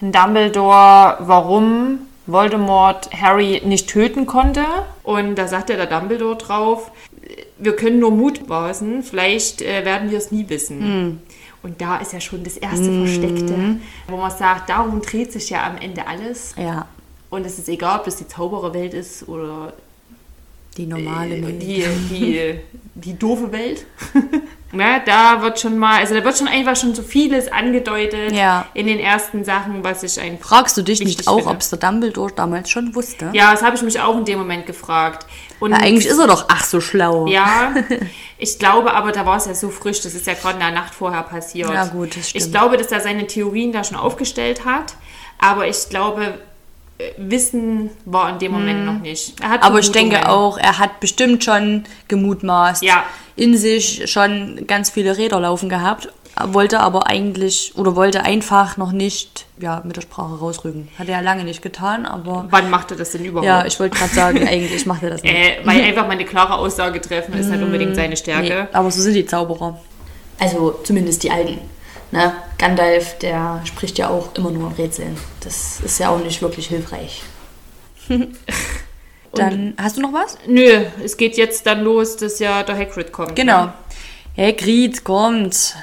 [0.00, 4.64] Dumbledore, warum Voldemort Harry nicht töten konnte.
[5.02, 6.92] Und da sagt der Dumbledore drauf,
[7.58, 10.80] wir können nur mutmaßen, vielleicht äh, werden wir es nie wissen.
[10.80, 11.20] Hm.
[11.62, 15.66] Und da ist ja schon das erste Versteckte, wo man sagt, darum dreht sich ja
[15.66, 16.54] am Ende alles.
[16.56, 16.86] Ja,
[17.30, 19.72] Und es ist egal, ob das die Zaubererwelt ist oder
[20.76, 21.62] die normale äh, Welt.
[21.62, 22.60] die, die,
[22.94, 23.86] die doofe Welt.
[24.72, 28.66] ja, da wird schon mal, also da wird schon einfach schon so vieles angedeutet Ja.
[28.74, 30.46] in den ersten Sachen, was ich einfach.
[30.48, 33.30] Fragst du dich nicht auch, ob es der Dumbledore damals schon wusste?
[33.32, 35.26] Ja, das habe ich mich auch in dem Moment gefragt.
[35.60, 37.26] Und Ja, eigentlich ist er doch ach so schlau.
[37.26, 37.74] Ja,
[38.38, 40.70] ich glaube aber, da war es ja so frisch, das ist ja gerade in der
[40.70, 41.70] Nacht vorher passiert.
[41.70, 42.44] Ja, gut, das stimmt.
[42.44, 44.94] Ich glaube, dass er seine Theorien da schon aufgestellt hat,
[45.38, 46.38] aber ich glaube,
[47.16, 49.34] Wissen war in dem Moment noch nicht.
[49.42, 49.62] Hat.
[49.62, 53.04] Aber ich denke auch, er hat bestimmt schon gemutmaßt, Ja.
[53.36, 56.08] in sich schon ganz viele Räder laufen gehabt,
[56.44, 60.88] wollte aber eigentlich oder wollte einfach noch nicht ja, mit der Sprache rausrücken.
[60.98, 63.46] Hat er ja lange nicht getan, aber Wann macht er das denn überhaupt?
[63.46, 65.32] ja, ich wollte gerade sagen, eigentlich macht er das nicht.
[65.34, 68.68] äh, weil einfach mal eine klare Aussage treffen ist nicht unbedingt seine Nee, Stärke.
[68.72, 69.80] aber so sind die Zauberer.
[70.40, 71.58] Also zumindest die Alten.
[72.10, 72.32] Ne?
[72.56, 75.16] Gandalf, der spricht ja auch immer nur Rätseln.
[75.40, 77.22] Das ist ja auch nicht wirklich hilfreich.
[79.34, 80.38] Dann hast du noch was?
[80.46, 83.36] Nö, es geht jetzt dann los, dass ja der Hagrid kommt.
[83.36, 83.66] Genau.
[83.66, 83.72] Ne?
[84.36, 85.76] Hagrid kommt.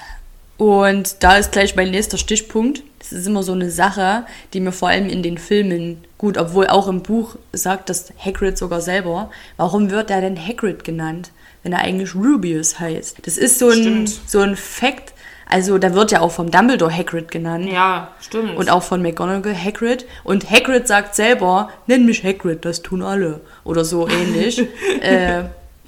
[0.57, 2.81] Und da ist gleich mein nächster Stichpunkt.
[2.99, 6.67] Das ist immer so eine Sache, die mir vor allem in den Filmen gut, obwohl
[6.67, 9.29] auch im Buch sagt das Hagrid sogar selber.
[9.57, 13.17] Warum wird er denn Hagrid genannt, wenn er eigentlich Rubius heißt?
[13.23, 14.21] Das ist so ein, Stimmt.
[14.25, 15.13] so ein Fact.
[15.49, 17.69] Also da wird ja auch vom Dumbledore Hagrid genannt.
[17.71, 18.57] Ja, stimmt.
[18.57, 20.05] Und auch von McGonagall Hagrid.
[20.23, 23.41] Und Hagrid sagt selber, nenn mich Hagrid, das tun alle.
[23.63, 24.59] Oder so ähnlich.
[25.01, 25.43] äh,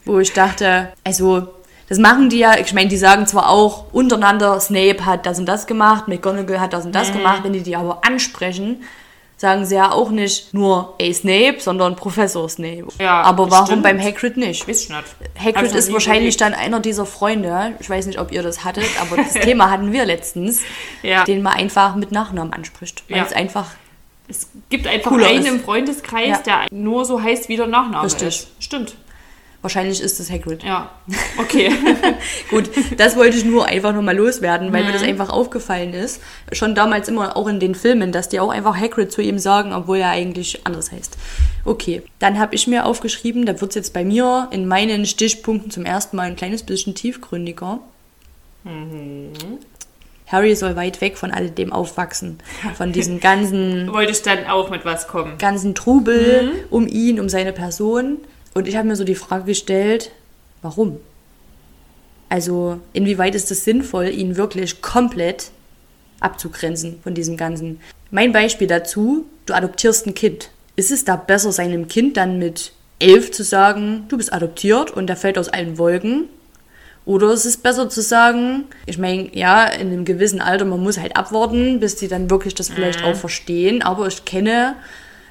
[0.06, 1.48] wo ich dachte, also,
[1.90, 5.46] das machen die ja, ich meine, die sagen zwar auch untereinander, Snape hat das und
[5.46, 6.94] das gemacht, McGonagall hat das und Mhm.
[6.94, 7.44] das gemacht.
[7.44, 8.84] Wenn die die aber ansprechen,
[9.40, 12.88] sagen sie ja auch nicht nur, ey Snape, sondern Professor Snape.
[13.00, 13.84] Ja, aber warum stimmt.
[13.84, 14.68] beim Hagrid nicht?
[14.68, 15.04] Weiß ich nicht.
[15.40, 16.42] Hagrid ist wahrscheinlich überlegt.
[16.42, 19.92] dann einer dieser Freunde, ich weiß nicht, ob ihr das hattet, aber das Thema hatten
[19.94, 20.62] wir letztens,
[21.04, 21.24] Ja.
[21.24, 23.04] den man einfach mit Nachnamen anspricht.
[23.10, 23.24] Weil Ja.
[23.26, 23.68] es einfach,
[24.28, 25.48] Es gibt einfach einen ist.
[25.48, 26.66] im Freundeskreis, Ja.
[26.70, 28.28] der nur so heißt, wie der Nachname Richtig.
[28.28, 28.48] ist.
[28.60, 28.96] Stimmt.
[29.68, 30.64] Wahrscheinlich ist es Hagrid.
[30.64, 30.90] Ja.
[31.38, 31.70] Okay.
[32.50, 34.94] Gut, das wollte ich nur einfach nochmal loswerden, weil mir Mhm.
[34.94, 36.22] das einfach aufgefallen ist.
[36.54, 39.74] Schon damals immer auch in den Filmen, dass die auch einfach Hagrid zu ihm sagen,
[39.74, 41.18] obwohl er eigentlich anders heißt.
[41.66, 45.70] Okay, dann habe ich mir aufgeschrieben, da wird es jetzt bei mir in meinen Stichpunkten
[45.70, 47.80] zum ersten Mal ein kleines bisschen tiefgründiger.
[48.64, 49.34] Mhm.
[50.28, 52.40] Harry soll weit weg von all dem aufwachsen.
[52.76, 55.38] Von diesem ganzen Wollte ich dann auch mit was kommen.
[55.38, 58.18] ganzen Trubel um ihn, um seine Person.
[58.58, 60.10] Und ich habe mir so die Frage gestellt,
[60.64, 60.98] warum?
[62.28, 65.52] Also, inwieweit ist es sinnvoll, ihn wirklich komplett
[66.22, 67.80] abzugrenzen von diesem Ganzen?
[68.10, 70.50] Mein Beispiel dazu, du adoptierst ein Kind.
[70.76, 75.06] ist es da besser, seinem Kind dann mit elf zu sagen, du bist adoptiert und
[75.06, 76.24] der fällt aus allen Wolken?
[77.06, 80.98] Oder ist es besser zu sagen, ich meine, ja, in einem gewissen Alter, man muss
[80.98, 83.84] halt abwarten, bis die dann wirklich das vielleicht auch verstehen.
[83.84, 84.76] Aber ich kenne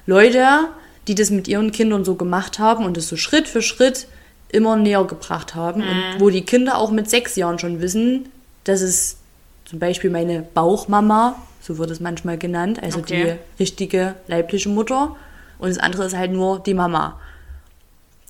[0.06, 0.68] Leute,
[1.08, 4.06] die das mit ihren Kindern so gemacht haben und das so Schritt für Schritt
[4.48, 5.82] immer näher gebracht haben.
[5.82, 8.28] Und wo die Kinder auch mit sechs Jahren schon wissen,
[8.64, 9.16] dass es
[9.64, 13.38] zum Beispiel meine Bauchmama, so wird es manchmal genannt, also Okay.
[13.58, 15.16] die richtige leibliche Mutter.
[15.58, 17.18] Und das andere ist halt nur die Mama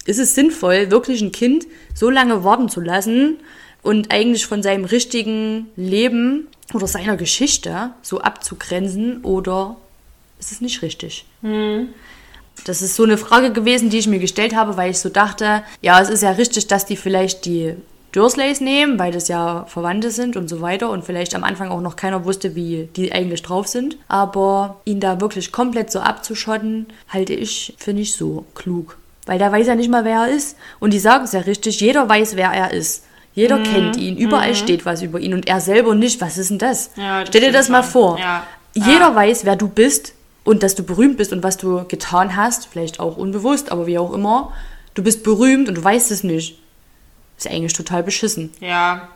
[0.07, 3.39] ist es sinnvoll, wirklich ein Kind so lange warten zu lassen
[3.83, 9.77] und eigentlich von seinem richtigen Leben oder seiner Geschichte so abzugrenzen oder
[10.39, 11.27] ist es nicht richtig?
[12.65, 15.63] Das ist so eine Frage gewesen, die ich mir gestellt habe, weil ich so dachte,
[15.83, 17.75] ja, es ist ja richtig, dass die vielleicht die
[18.17, 21.83] Dursleys nehmen, weil das ja Verwandte sind und so weiter und vielleicht am Anfang auch
[21.83, 23.99] noch keiner wusste, wie die eigentlich drauf sind.
[24.09, 28.97] Aber ihn da wirklich komplett so abzuschotten, halte ich für nicht so klug.
[29.27, 30.57] Weil der weiß ja nicht mal, wer er ist.
[30.81, 33.05] Und die sagen es ja richtig, jeder weiß, wer er ist.
[33.35, 36.23] Jeder kennt ihn, überall steht was über ihn und er selber nicht.
[36.23, 36.93] Was ist denn das?
[36.97, 38.19] Ja, das Stell dir das mal vor.
[38.19, 38.47] Ja.
[38.73, 40.15] Jeder weiß, wer du bist
[40.47, 43.99] und dass du berühmt bist und was du getan hast, vielleicht auch unbewusst, aber wie
[43.99, 44.53] auch immer.
[44.95, 46.59] Du bist berühmt und du weißt es nicht.
[47.37, 48.53] Ist eigentlich total beschissen.
[48.61, 49.09] Ja,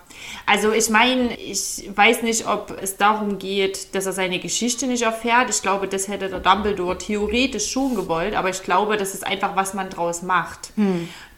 [0.44, 5.02] also ich meine, ich weiß nicht, ob es darum geht, dass er seine Geschichte nicht
[5.02, 5.48] erfährt.
[5.48, 9.56] Ich glaube, das hätte der Dumbledore theoretisch schon gewollt, aber ich glaube, das ist einfach,
[9.56, 10.72] was man draus macht.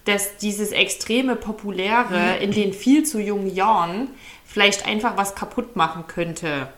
[0.07, 4.09] Dass dieses extreme Populäre in den viel zu jungen Jahren
[4.45, 6.69] vielleicht einfach was kaputt machen könnte.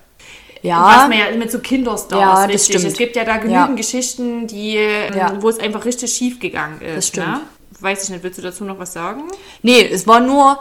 [0.64, 2.76] Was Ja, man ja mit so Kinderstars Ja, das richtig.
[2.78, 2.92] stimmt.
[2.92, 3.74] Es gibt ja da genügend Ja.
[3.74, 5.36] Geschichten, die, ähm, Ja.
[5.42, 6.96] wo es einfach richtig schief gegangen ist.
[6.96, 7.26] Das stimmt.
[7.26, 7.40] Ne?
[7.80, 9.24] Weiß ich nicht, willst du dazu noch was sagen?
[9.62, 10.58] nee, es war nur,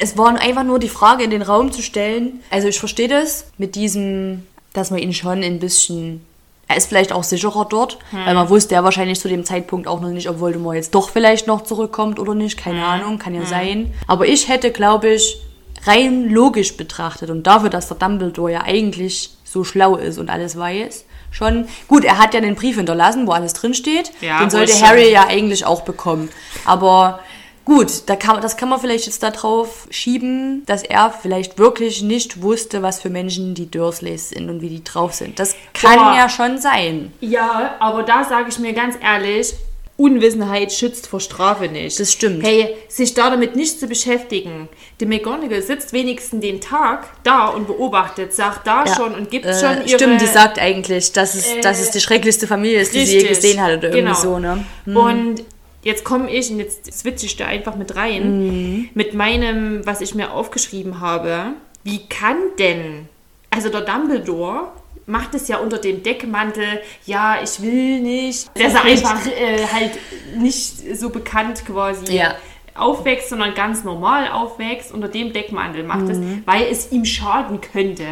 [0.00, 2.40] es war einfach nur die Frage in den Raum zu stellen.
[2.50, 6.24] Also ich verstehe das mit diesem, dass man ihn schon ein bisschen,
[6.68, 10.00] er ist vielleicht auch sicherer dort, weil man wusste ja wahrscheinlich zu dem Zeitpunkt auch
[10.00, 13.44] noch nicht, ob Voldemort jetzt doch vielleicht noch zurückkommt oder nicht, keine Ahnung, kann ja
[13.44, 13.92] sein.
[14.06, 15.42] Aber ich hätte, glaube ich,
[15.84, 20.56] rein logisch betrachtet und dafür, dass der Dumbledore ja eigentlich so schlau ist und alles
[20.58, 24.72] weiß, schon, gut, er hat ja den Brief hinterlassen, wo alles drinsteht, Ja, den sollte.
[24.80, 26.30] Harry ja eigentlich auch bekommen.
[26.64, 27.20] Aber
[27.64, 32.42] gut, da kann, das kann man vielleicht jetzt darauf schieben, dass er vielleicht wirklich nicht
[32.42, 35.38] wusste, was für Menschen die Dursleys sind und wie die drauf sind.
[35.38, 36.14] Das kann Boah.
[36.16, 37.12] ja schon sein.
[37.20, 39.54] Ja, aber da sage ich mir ganz ehrlich,
[39.96, 42.00] Unwissenheit schützt vor Strafe nicht.
[42.00, 42.42] Das stimmt.
[42.44, 44.68] Hey, sich da damit nicht zu beschäftigen.
[45.00, 48.96] Die McGonagall sitzt wenigstens den Tag da und beobachtet, sagt da Ja.
[48.96, 49.98] schon und gibt Äh, schon ihre...
[49.98, 53.18] Stimmt, die sagt eigentlich, dass es, dass es die schrecklichste Familie ist, die sie je
[53.28, 54.14] Richtig, gesehen hat oder irgendwie genau.
[54.14, 54.64] so, ne?
[54.86, 55.44] Und
[55.82, 58.38] jetzt komme ich und jetzt switche ich da einfach mit rein,
[58.78, 58.88] Mhm.
[58.94, 61.52] mit meinem, was ich mir aufgeschrieben habe.
[61.84, 63.08] Wie kann denn,
[63.50, 64.68] also der Dumbledore
[65.06, 69.92] macht es ja unter dem Deckmantel, ja, ich will nicht, dass er einfach äh, halt
[70.38, 72.34] nicht so bekannt quasi Ja.
[72.74, 76.42] aufwächst, sondern ganz normal aufwächst, unter dem Deckmantel macht es, Mhm.
[76.46, 78.04] weil es ihm schaden könnte.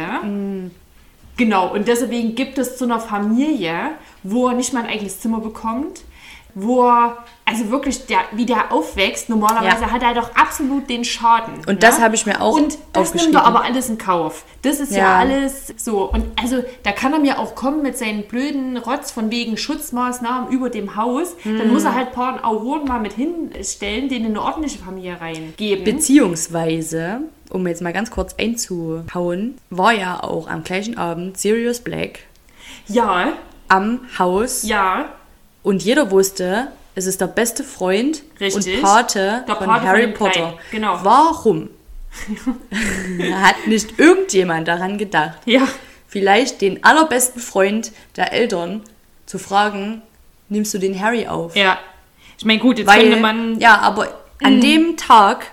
[1.37, 3.91] Genau, und deswegen gibt es zu einer Familie,
[4.23, 6.01] wo er nicht mal ein eigenes Zimmer bekommt,
[6.53, 7.17] wo er,
[7.51, 9.91] also wirklich, der, wie der aufwächst, normalerweise Ja.
[9.91, 11.55] hat er doch absolut den Schaden.
[11.55, 11.61] ne?
[11.67, 14.43] Und das habe ich mir auch Und das nimmt er aber alles in Kauf.
[14.63, 14.97] Das ist ja.
[14.99, 15.17] Ja.
[15.19, 16.09] alles so.
[16.11, 20.49] Und also, da kann er mir auch kommen mit seinen blöden Rotz von wegen Schutzmaßnahmen
[20.51, 21.35] über dem Haus.
[21.43, 21.73] Dann Hm.
[21.73, 25.83] muss er halt ein paar Auroren mal mit hinstellen, denen eine ordentliche Familie reingeben.
[25.85, 32.19] Beziehungsweise, um jetzt mal ganz kurz einzuhauen, war ja auch am gleichen Abend Sirius Black
[32.87, 33.33] ja,
[33.67, 35.05] am Haus ja.
[35.63, 38.75] und jeder wusste, es ist der beste Freund Richtig.
[38.77, 40.57] und Pate von Pate von Harry dem Potter.
[40.71, 40.99] Genau.
[41.03, 41.69] Warum
[43.33, 45.67] hat nicht irgendjemand daran gedacht, Ja.
[46.07, 48.81] vielleicht den allerbesten Freund der Eltern
[49.25, 50.01] zu fragen,
[50.49, 51.55] nimmst du den Harry auf?
[51.55, 51.77] Ja.
[52.37, 53.59] Ich meine, gut, jetzt Weil, könnte man.
[53.59, 54.61] ja, aber an Mhm.
[54.61, 55.51] dem Tag,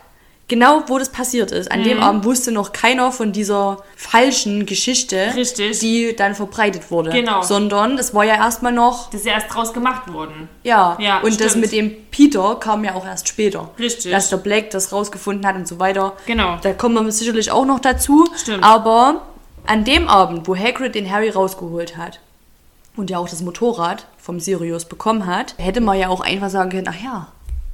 [0.49, 5.33] genau wo das passiert ist, an dem Abend wusste noch keiner von dieser falschen Geschichte,
[5.37, 5.79] Richtig.
[5.81, 7.11] die dann verbreitet wurde.
[7.11, 7.43] Genau.
[7.43, 10.49] Sondern es war ja erstmal noch, Das ist ja erst draus gemacht worden.
[10.65, 11.61] ja, Ja, und das stimmt.
[11.65, 13.71] mit dem Peter kam ja auch erst später.
[13.79, 14.11] Richtig.
[14.11, 16.15] Dass der Black das rausgefunden hat und so weiter.
[16.27, 16.57] Genau.
[16.63, 18.27] Da kommen wir sicherlich auch noch dazu.
[18.37, 18.65] Stimmt.
[18.65, 19.23] Aber
[19.67, 22.21] an dem Abend, wo Hagrid den Harry rausgeholt hat
[22.97, 26.71] und ja auch das Motorrad vom Sirius bekommen hat, hätte man ja auch einfach sagen
[26.71, 27.29] können, ach ja,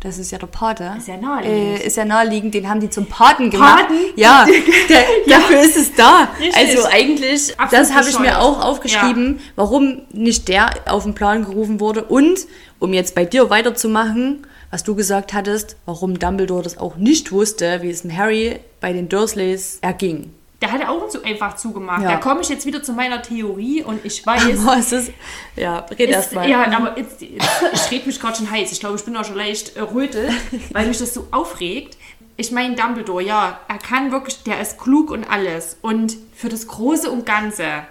[0.04, 0.94] das ist ja der Pate.
[0.98, 1.80] Ist ja naheliegend.
[1.80, 3.88] Äh, ist ja naheliegend, den haben die zum Paten gemacht.
[3.88, 3.94] Paten?
[4.16, 4.46] Ja,
[4.90, 6.28] der, dafür ist es da.
[6.38, 6.54] Richtig.
[6.54, 11.46] Also eigentlich, Absolut das habe ich mir auch aufgeschrieben, warum nicht der auf den Plan
[11.46, 12.04] gerufen wurde.
[12.04, 12.40] Und,
[12.78, 17.80] um jetzt bei dir weiterzumachen, was du gesagt hattest, warum Dumbledore das auch nicht wusste,
[17.80, 20.34] wie es dem Harry bei den Dursleys erging.
[20.64, 22.02] Der hat Augen zu, einfach zugemacht.
[22.02, 22.12] Ja.
[22.12, 25.12] Da komme ich jetzt wieder zu meiner Theorie und ich weiß, Boah, es ist,
[25.56, 26.48] ja, red erst ist, mal.
[26.48, 28.72] ja, aber jetzt, ich rede mich gerade schon heiß.
[28.72, 30.30] Ich glaube, ich bin auch schon leicht äh, rötel,
[30.72, 31.98] weil mich das so aufregt.
[32.38, 35.76] Ich meine, Dumbledore, ja, er kann wirklich, der ist klug und alles.
[35.82, 37.86] Und für das Große und Ganze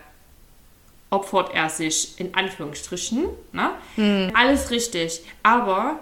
[1.12, 3.26] opfert er sich in Anführungsstrichen.
[3.52, 3.70] Ne?
[3.96, 4.32] Hm.
[4.34, 5.22] Alles richtig.
[5.44, 6.00] Aber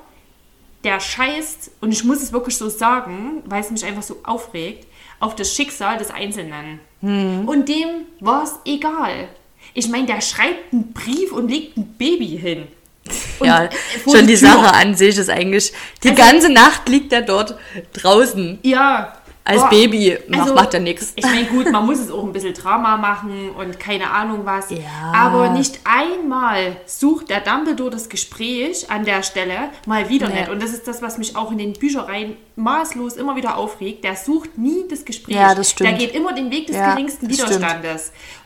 [0.86, 4.88] der scheißt, und ich muss es wirklich so sagen, weil es mich einfach so aufregt,
[5.22, 6.80] auf das Schicksal des Einzelnen.
[7.02, 7.48] Hm.
[7.48, 7.88] Und dem
[8.20, 9.30] war es egal.
[9.74, 12.68] Ich meine, der schreibt einen Brief und legt ein Baby hin.
[13.40, 13.70] Und, ja,
[14.04, 14.50] schon die Tür.
[14.50, 15.72] Sache an sich ist eigentlich,
[16.04, 17.56] die Also- ganze Nacht liegt er dort
[17.94, 18.60] draußen.
[18.64, 19.14] Ja.
[19.44, 21.14] Als Boah, Baby macht- macht er nix.
[21.16, 24.70] Ich meine, gut, man muss es auch ein bisschen Drama machen und keine Ahnung was.
[24.70, 24.78] Ja.
[25.16, 30.42] Aber nicht einmal sucht der Dumbledore das Gespräch an der Stelle mal wieder Nee.
[30.42, 30.50] nicht.
[30.50, 34.04] Und das ist das, was mich auch in den Büchereien maßlos immer wieder aufregt.
[34.04, 35.36] Der sucht nie das Gespräch.
[35.36, 35.90] Ja, das stimmt.
[35.90, 37.66] Der geht immer den Weg des Ja, geringsten das stimmt.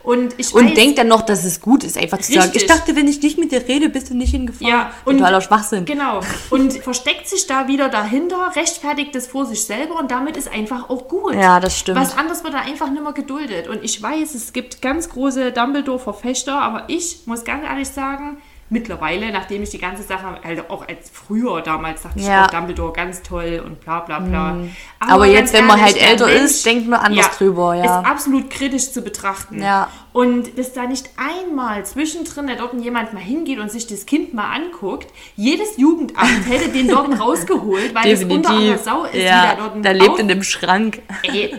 [0.06, 2.62] Und ich Und weiß, denkt dann noch, dass es gut ist, einfach zu sagen, Richtig.
[2.62, 4.68] ich dachte, wenn ich nicht mit dir rede, bist du nicht in Gefahr.
[4.68, 5.84] Ja, und- Totaler Schwachsinn.
[5.84, 6.20] Genau.
[6.50, 10.88] Und versteckt sich da wieder dahinter, rechtfertigt es vor sich selber und damit ist einfach
[10.90, 11.34] auch gut.
[11.34, 11.98] Ja, das stimmt.
[11.98, 13.66] Was anderes wird da einfach nicht mehr geduldet.
[13.66, 18.38] Und ich weiß, es gibt ganz große Dumbledore-Verfechter, aber ich muss ganz ehrlich sagen,
[18.68, 22.24] mittlerweile, nachdem ich die ganze Sache, also auch als früher damals, dachte Ja.
[22.26, 22.32] Mhm.
[22.32, 24.56] ich auch Dumbledore ganz toll und bla bla bla.
[24.98, 27.84] Aber jetzt, ganz wenn man halt älter Mensch- ist, denkt man anders drüber, ja.
[28.00, 29.62] Ist absolut kritisch zu betrachten.
[29.62, 29.88] Ja.
[30.12, 34.34] Und dass da nicht einmal zwischendrin da dort jemand mal hingeht und sich das Kind
[34.34, 38.78] mal anguckt, jedes Jugendamt hätte den dort rausgeholt, weil es unter aller.
[38.78, 41.02] Sau ist, wie ja, der dort da lebt in dem Schrank.
[41.22, 41.54] Ey,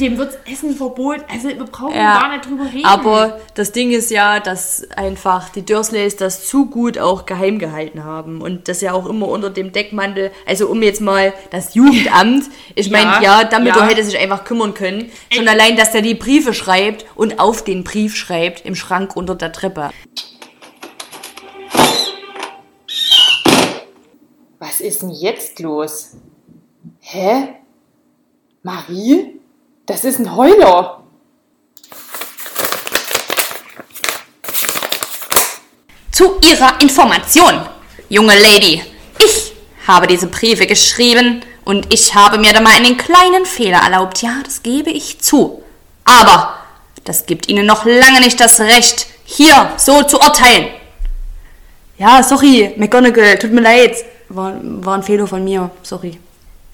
[0.00, 1.22] dem wird Essen verboten.
[1.32, 2.20] Also wir brauchen Ja.
[2.20, 2.84] gar nicht drüber reden.
[2.84, 8.04] Aber das Ding ist ja, dass einfach die Dursleys das zu gut auch geheim gehalten
[8.04, 12.44] haben und das ja auch immer unter dem Deckmantel, also um jetzt mal das Jugendamt,
[12.74, 13.90] ich meine, Ja, ja, Dumbledore ja.
[13.90, 17.84] hätte sich einfach kümmern können, schon allein, dass der die Briefe schreibt und auf den
[17.84, 19.90] Brief schreibt im Schrank unter der Treppe.
[24.58, 26.12] Was ist denn jetzt los?
[27.00, 27.54] Hä?
[28.62, 29.40] Marie?
[29.86, 31.02] Das ist ein Heuler.
[36.12, 37.66] Zu Ihrer Information,
[38.08, 38.80] junge Lady.
[39.18, 39.52] Ich
[39.88, 44.22] habe diese Briefe geschrieben und ich habe mir da mal einen kleinen Fehler erlaubt.
[44.22, 45.64] Ja, das gebe ich zu.
[46.04, 46.54] Aber
[47.02, 50.68] das gibt Ihnen noch lange nicht das Recht, hier so zu urteilen.
[51.98, 53.96] Ja, sorry, McGonagall, tut mir leid.
[54.28, 56.20] War, war ein Fehler von mir, sorry.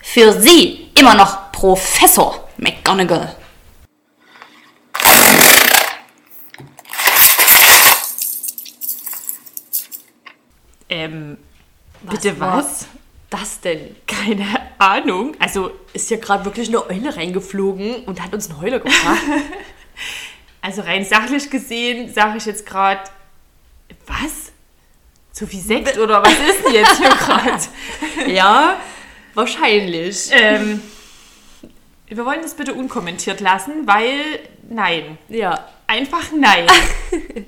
[0.03, 3.35] Für Sie immer noch Professor McGonagall.
[10.89, 11.39] ähm,
[12.03, 12.87] bitte war- was?
[13.31, 13.95] Das denn?
[14.07, 14.47] Keine
[14.79, 15.35] Ahnung.
[15.39, 18.97] Also, Ist hier gerade wirklich eine Eule reingeflogen und hat uns einen Heuler gebracht.
[20.63, 23.03] also rein sachlich gesehen sage ich jetzt gerade,
[24.07, 24.53] was?
[25.33, 27.09] Zu viel Sekt oder was ist denn jetzt hier
[28.25, 28.33] gerade?
[28.33, 28.77] ja,
[29.35, 30.29] wahrscheinlich.
[30.33, 30.81] ähm,
[32.09, 35.19] wir wollen das bitte unkommentiert lassen, weil nein.
[35.29, 35.67] Ja.
[35.87, 36.67] Einfach nein.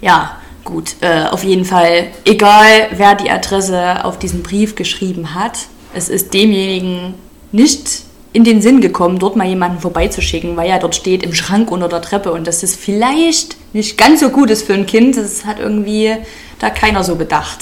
[0.00, 2.08] Ja, gut, äh, auf jeden Fall.
[2.24, 7.14] Egal, wer die Adresse auf diesen Brief geschrieben hat, es ist demjenigen
[7.52, 8.02] nicht
[8.32, 11.88] in den Sinn gekommen, dort mal jemanden vorbeizuschicken, weil er dort steht im Schrank unter
[11.88, 15.16] der Treppe und das ist vielleicht nicht ganz so gut ist für ein Kind.
[15.16, 16.16] Das hat irgendwie
[16.58, 17.58] da keiner so bedacht.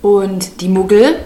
[0.00, 1.20] Und die Muggel,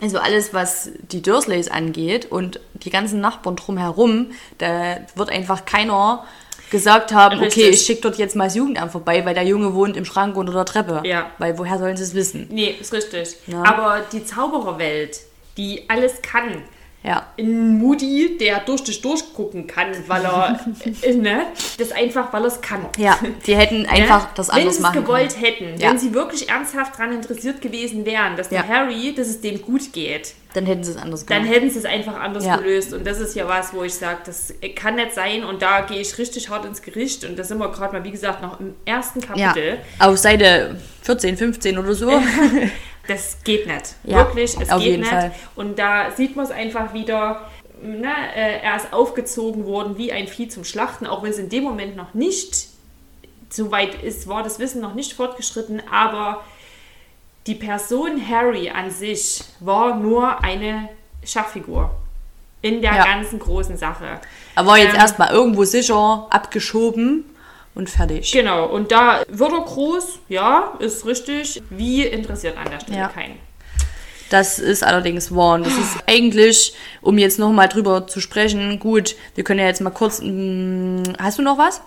[0.00, 6.24] also alles, was die Dursleys angeht und die ganzen Nachbarn drumherum, da wird einfach keiner
[6.70, 7.64] gesagt haben, Richtig.
[7.64, 10.36] okay, ich schicke dort jetzt mal das Jugendamt vorbei, weil der Junge wohnt im Schrank
[10.36, 11.02] unter der Treppe.
[11.04, 11.30] Ja.
[11.38, 12.48] Weil woher sollen sie es wissen?
[12.50, 13.36] nee, ist richtig.
[13.46, 13.62] Ja.
[13.64, 15.20] Aber die Zaubererwelt,
[15.56, 16.62] die alles kann,
[17.06, 17.26] Ja.
[17.38, 20.60] ein Moody, der durch dich durchgucken kann, weil er,
[21.16, 21.42] ne,
[21.78, 22.84] das einfach, weil er es kann.
[22.98, 24.28] Ja, die hätten einfach Ne?
[24.34, 25.44] das wenn anders sie es machen gewollt können.
[25.44, 25.90] hätten, Ja.
[25.90, 28.68] wenn sie wirklich ernsthaft daran interessiert gewesen wären, dass der Ja.
[28.68, 31.54] Harry, dass es dem gut geht, Dann hätten sie es anders dann gemacht.
[31.54, 32.56] hätten sie es einfach anders Ja.
[32.56, 32.92] gelöst.
[32.94, 35.44] Und das ist ja was, wo ich sage, das kann nicht sein.
[35.44, 37.24] Und da gehe ich richtig hart ins Gericht.
[37.24, 39.78] Und da sind wir gerade mal, wie gesagt, noch im ersten Ja, Kapitel.
[39.98, 42.10] auf Seite 14, 15 oder so.
[43.08, 43.94] Das geht nicht.
[44.04, 45.12] Ja, Wirklich, es auf geht jeden nicht.
[45.12, 45.32] Fall.
[45.54, 47.42] Und da sieht man es einfach wieder.
[47.82, 51.50] Ne, äh, er ist aufgezogen worden wie ein Vieh zum Schlachten, auch wenn es in
[51.50, 52.68] dem Moment noch nicht
[53.50, 56.42] so weit ist, war das Wissen noch nicht fortgeschritten, aber
[57.46, 60.88] die Person Harry an sich war nur eine
[61.22, 61.90] Schachfigur
[62.62, 63.04] in der Ja.
[63.04, 64.20] ganzen großen Sache.
[64.56, 67.24] Er war jetzt Ähm, erstmal irgendwo sicher abgeschoben
[67.76, 68.32] und fertig.
[68.32, 71.62] Genau, und da wird er groß, ja, ist richtig.
[71.70, 73.08] Wie interessiert an der Stelle Ja.
[73.08, 73.38] keinen.
[74.30, 75.54] Das ist allerdings wahr.
[75.54, 79.80] Und Das ist eigentlich, um jetzt nochmal drüber zu sprechen, gut, wir können ja jetzt
[79.80, 80.20] mal kurz.
[80.20, 81.80] Mh, hast du noch was?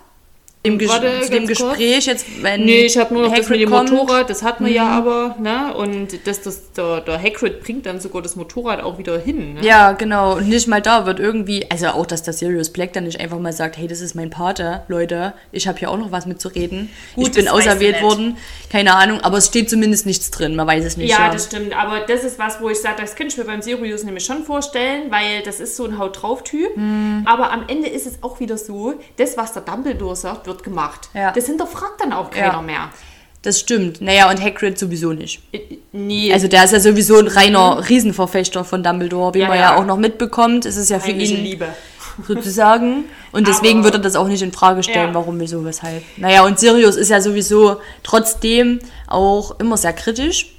[0.62, 1.78] Im Ges Warte, zu dem ganz kurz.
[1.78, 2.66] Gespräch jetzt, wenn.
[2.66, 3.92] Nee, ich habe nur noch das Hagrid mit dem kommt.
[3.92, 5.74] Motorrad, das hatten wir ja aber, ne?
[5.74, 9.62] Und das, das, der, der Hagrid bringt dann sogar das Motorrad auch wieder hin, ne?
[9.66, 10.36] Ja, genau.
[10.36, 13.40] Und nicht mal da wird irgendwie, also auch, dass der Sirius Black dann nicht einfach
[13.40, 16.90] mal sagt, hey, das ist mein Pate, Leute, ich habe hier auch noch was mitzureden.
[17.16, 18.36] Gut, ich bin das auserwählt worden.
[18.70, 21.10] Keine Ahnung, aber es steht zumindest nichts drin, man weiß es nicht.
[21.10, 21.74] Ja, das stimmt.
[21.74, 24.44] Aber das ist was, wo ich sage, das könnte ich mir beim Sirius nämlich schon
[24.44, 26.76] vorstellen, weil das ist so ein Haut drauf Typ.
[26.76, 27.22] Mhm.
[27.24, 31.10] Aber am Ende ist es auch wieder so, das, was der Dumbledore sagt, wird gemacht.
[31.14, 31.32] Ja.
[31.32, 32.62] Das hinterfragt dann auch keiner Ja.
[32.62, 32.90] mehr.
[33.42, 34.02] Das stimmt.
[34.02, 35.42] Naja, und Hagrid sowieso nicht.
[35.54, 35.60] Äh,
[35.94, 39.76] Nee, Also der ist ja sowieso ein reiner Riesenverfechter von Dumbledore, wie Ja, man ja.
[39.78, 40.66] auch noch mitbekommt.
[40.66, 41.68] Es ist ja für heimliche ihn Liebe.
[42.28, 43.06] sozusagen.
[43.32, 46.04] Und deswegen wird er das auch nicht in Frage stellen, warum, wieso, weshalb.
[46.18, 50.54] Naja, und Sirius ist ja sowieso trotzdem auch immer sehr kritisch.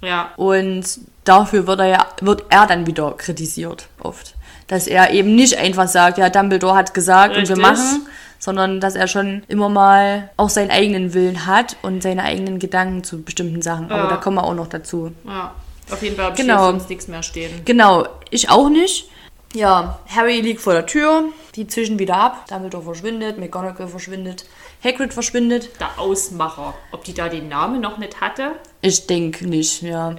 [0.00, 0.30] Ja.
[0.36, 0.84] Und
[1.24, 4.34] dafür wird er ja, wird er dann wieder kritisiert, oft.
[4.68, 7.56] Dass er eben nicht einfach sagt, ja, Dumbledore hat gesagt und Richtig.
[7.56, 8.06] wir machen,
[8.42, 13.04] sondern dass er schon immer mal auch seinen eigenen Willen hat und seine eigenen Gedanken
[13.04, 13.84] zu bestimmten Sachen.
[13.88, 14.08] Aber Ja.
[14.08, 15.12] da kommen wir auch noch dazu.
[15.24, 15.54] Ja.
[15.88, 16.56] Auf jeden Fall habe Genau.
[16.64, 17.62] hier sonst nichts mehr stehen.
[17.64, 19.08] Genau, ich auch nicht.
[19.54, 21.24] Ja, Harry liegt vor der Tür,
[21.54, 24.44] die zischen wieder ab, Dumbledore verschwindet, McGonagall verschwindet,
[24.82, 25.68] Hagrid verschwindet.
[25.78, 26.74] Der Ausmacher.
[26.90, 28.52] Ob die da den Namen noch nicht hatte?
[28.80, 30.16] Ich denke nicht, ja.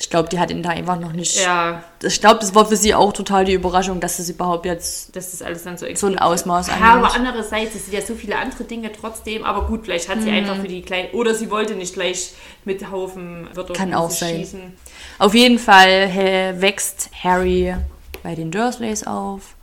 [0.00, 1.40] Ich glaube, die hat ihn da einfach noch nicht.
[1.40, 5.14] Ja, Ich glaube, das war für sie auch total die Überraschung, dass es überhaupt jetzt
[5.14, 7.04] dass das alles dann so so ein Ausmaß Ja, annimmt.
[7.06, 9.44] aber andererseits, es sind ja so viele andere Dinge trotzdem.
[9.44, 10.36] Aber gut, vielleicht hat sie Mhm.
[10.36, 11.10] einfach für die kleinen.
[11.12, 12.32] Oder sie wollte nicht gleich
[12.64, 14.36] mit Haufen Wörter Kann auch sein.
[14.36, 14.72] schießen.
[15.20, 17.76] Auf jeden Fall wächst Harry
[18.24, 19.54] bei den Dursleys auf.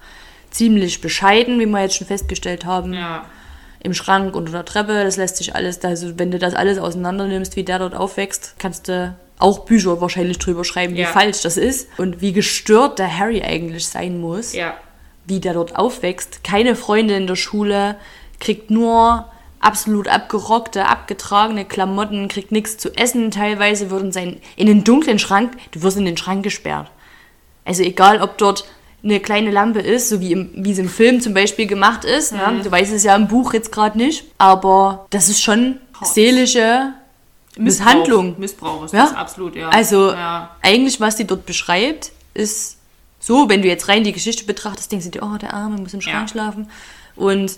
[0.50, 2.94] Ziemlich bescheiden, wie wir jetzt schon festgestellt haben.
[2.94, 3.26] Ja.
[3.84, 5.04] Im Schrank unter der Treppe.
[5.04, 8.56] Das lässt sich alles, also wenn du das alles auseinander nimmst, wie der dort aufwächst,
[8.60, 11.08] kannst du auch Bücher wahrscheinlich drüber schreiben, wie Ja.
[11.08, 11.88] falsch das ist.
[11.98, 14.54] Und wie gestört der Harry eigentlich sein muss.
[14.54, 14.76] Ja.
[15.28, 16.44] wie der dort aufwächst.
[16.44, 17.96] Keine Freunde in der Schule,
[18.40, 19.26] kriegt nur
[19.60, 23.30] absolut abgerockte, abgetragene Klamotten, kriegt nichts zu essen.
[23.32, 26.90] Teilweise wird in, seinen, in den dunklen Schrank, du wirst in den Schrank gesperrt.
[27.66, 28.66] Also egal, ob dort
[29.04, 32.34] eine kleine Lampe ist, so wie, im, wie es im Film zum Beispiel gemacht ist.
[32.34, 34.26] Ja, du weißt es ja im Buch jetzt gerade nicht.
[34.40, 36.94] Aber das ist schon seelische
[37.58, 38.36] Misshandlung.
[38.40, 39.06] Missbrauch ist Ja?
[39.08, 39.70] das absolut, ja.
[39.70, 40.56] Also Ja.
[40.62, 42.78] eigentlich, was sie dort beschreibt, ist
[43.20, 45.94] so, wenn du jetzt rein die Geschichte betrachtest, denkst du dir, oh, der Arme muss
[45.94, 46.28] im Schrank Ja.
[46.28, 46.70] schlafen.
[47.16, 47.58] Und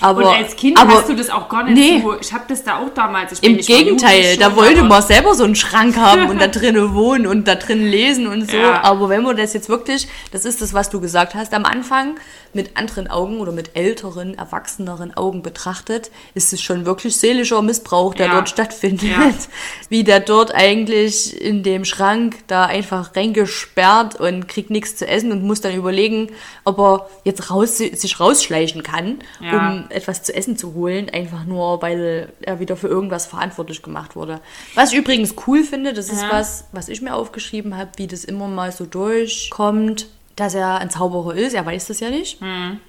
[0.00, 2.00] aber, Und als Kind aber hast du das auch gar nicht nee.
[2.02, 2.18] so.
[2.20, 3.32] Ich habe das da auch damals.
[3.32, 7.26] Ich im Gegenteil, da wollte man selber so einen Schrank haben und da drinnen wohnen
[7.26, 8.56] und da drin lesen und so.
[8.56, 8.82] Ja.
[8.82, 12.16] Aber wenn man das jetzt wirklich, das ist das, was du gesagt hast, am Anfang
[12.52, 18.14] mit anderen Augen oder mit älteren, erwachseneren Augen betrachtet, ist es schon wirklich seelischer Missbrauch,
[18.14, 18.34] der Ja.
[18.34, 19.10] dort stattfindet.
[19.10, 19.32] Ja.
[19.88, 25.32] Wie der dort eigentlich in dem Schrank da einfach reingesperrt und kriegt nichts zu essen
[25.32, 26.30] und muss dann überlegen,
[26.64, 31.80] ob er jetzt raus, sich rausschleichen kann, um etwas zu essen zu holen, einfach nur,
[31.82, 34.40] weil er wieder für irgendwas verantwortlich gemacht wurde.
[34.74, 36.32] Was ich übrigens cool finde, das ist Ja.
[36.32, 40.90] was, was ich mir aufgeschrieben habe, wie das immer mal so durchkommt, dass er ein
[40.90, 41.54] Zauberer ist.
[41.54, 42.40] Er weiß das ja nicht.
[42.40, 42.80] Hm.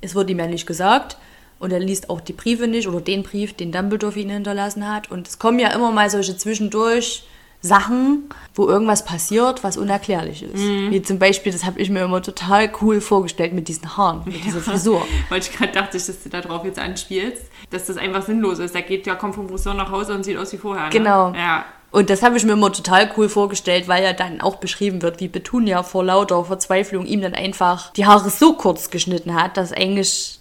[0.00, 1.16] Es wird ihm ja nicht gesagt.
[1.58, 4.92] Und er liest auch die Briefe nicht oder den Brief, den Dumbledore für ihn hinterlassen
[4.92, 5.10] hat.
[5.12, 7.22] Und es kommen ja immer mal solche zwischendurch
[7.62, 10.56] Sachen, wo irgendwas passiert, was unerklärlich ist.
[10.56, 10.90] Mhm.
[10.90, 14.44] Wie zum Beispiel, das habe ich mir immer total cool vorgestellt mit diesen Haaren, mit
[14.44, 15.06] dieser Frisur.
[15.28, 18.74] Weil ich gerade dachte, dass du darauf jetzt anspielst, dass das einfach sinnlos ist.
[18.74, 20.84] Der geht ja, kommt vom Friseur nach Hause und sieht aus wie vorher.
[20.84, 20.90] Ne?
[20.90, 21.32] Genau.
[21.34, 21.64] Ja.
[21.92, 25.20] Und das habe ich mir immer total cool vorgestellt, weil ja dann auch beschrieben wird,
[25.20, 29.72] wie Petunia vor lauter Verzweiflung ihm dann einfach die Haare so kurz geschnitten hat, dass
[29.72, 30.40] eigentlich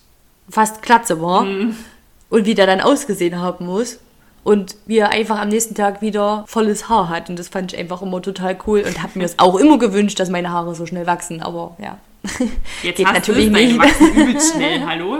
[0.49, 1.45] fast Glatze war.
[2.29, 3.99] Und wie der dann ausgesehen haben muss.
[4.43, 7.29] Und wie er einfach am nächsten Tag wieder volles Haar hat.
[7.29, 10.19] Und das fand ich einfach immer total cool und habe mir es auch immer gewünscht,
[10.19, 11.41] dass meine Haare so schnell wachsen.
[11.43, 11.97] Aber ja,
[12.83, 13.79] Jetzt geht hast natürlich du es, nicht.
[13.79, 15.17] wachsen übelst schnell, hallo?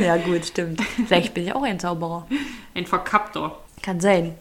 [0.00, 0.80] ja gut, stimmt.
[1.06, 2.26] Vielleicht bin ich auch ein Zauberer.
[2.74, 3.56] Ein Verkappter.
[3.82, 4.34] Kann sein.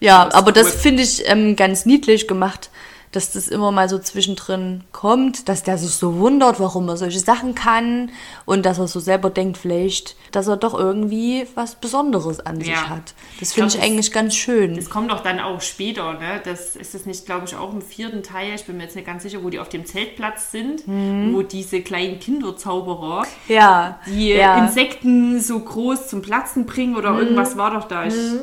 [0.00, 0.72] Ja, das aber das cool.
[0.80, 2.70] finde ich ähm, ganz niedlich gemacht,
[3.14, 7.20] dass das immer mal so zwischendrin kommt, dass der sich so wundert, warum er solche
[7.20, 8.10] Sachen kann
[8.44, 12.68] und dass er so selber denkt vielleicht, dass er doch irgendwie was Besonderes an sich
[12.70, 12.88] Ja.
[12.88, 13.14] hat.
[13.40, 14.74] Das finde ich glaub, das- eigentlich ganz schön.
[14.76, 16.40] Das kommt doch dann auch später, ne?
[16.44, 19.06] Das ist es nicht, glaube ich, auch im vierten Teil, ich bin mir jetzt nicht
[19.06, 24.64] ganz sicher, wo die auf dem Zeltplatz sind, wo diese kleinen Kinderzauberer ja, die ja.
[24.64, 28.06] Insekten so groß zum Platzen bringen oder irgendwas war doch da.
[28.06, 28.40] Ich, Pff,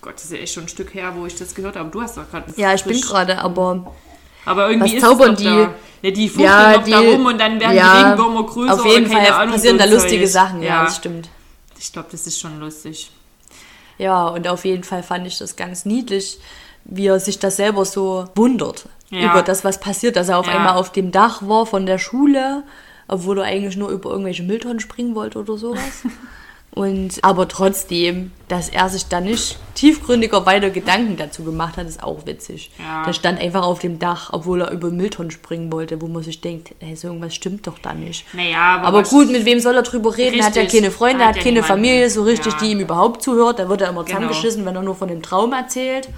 [0.00, 1.90] Gott, das ist ja echt schon ein Stück her, wo ich das gehört habe.
[1.90, 2.46] Du hast doch gerade.
[2.56, 3.92] ja, ich bin gerade, aber
[4.44, 5.56] Aber irgendwie Was ist zaubern es doch die?
[5.56, 5.74] Da.
[6.02, 8.74] Ja, die fuchteln ja, noch da rum und dann werden die ja, Regenwürmer größer.
[8.74, 10.32] Auf jeden Fall Ahnung, passieren so da lustige Zeug.
[10.32, 11.28] Sachen, ja, Ja, das stimmt.
[11.78, 13.10] ich glaube, das ist schon lustig.
[13.98, 16.38] Ja, und auf jeden Fall fand ich das ganz niedlich,
[16.84, 19.32] wie er sich das selber so wundert Ja.
[19.32, 20.52] über das, was passiert, dass er auf Ja.
[20.54, 22.62] einmal auf dem Dach war von der Schule,
[23.08, 25.82] obwohl er eigentlich nur über irgendwelche Mülltonnen springen wollte oder sowas.
[26.78, 32.00] Und aber trotzdem, dass er sich da nicht tiefgründiger weiter Gedanken dazu gemacht hat, ist
[32.04, 32.70] auch witzig.
[32.78, 33.04] Ja.
[33.04, 36.40] Der stand einfach auf dem Dach, obwohl er über Mülltonnen springen wollte, wo man sich
[36.40, 38.32] denkt, ey, so irgendwas stimmt doch da nicht.
[38.32, 40.38] Naja, aber, Aber gut, mit wem soll er drüber reden?
[40.38, 40.80] Er hat ja Richtig.
[40.80, 41.68] keine Freunde, Hat hat ja keine niemanden.
[41.74, 42.58] Familie so richtig, Ja.
[42.60, 43.58] die ihm überhaupt zuhört.
[43.58, 44.14] Da wird er immer Genau.
[44.18, 46.08] zusammengeschissen, wenn er nur von dem Traum erzählt.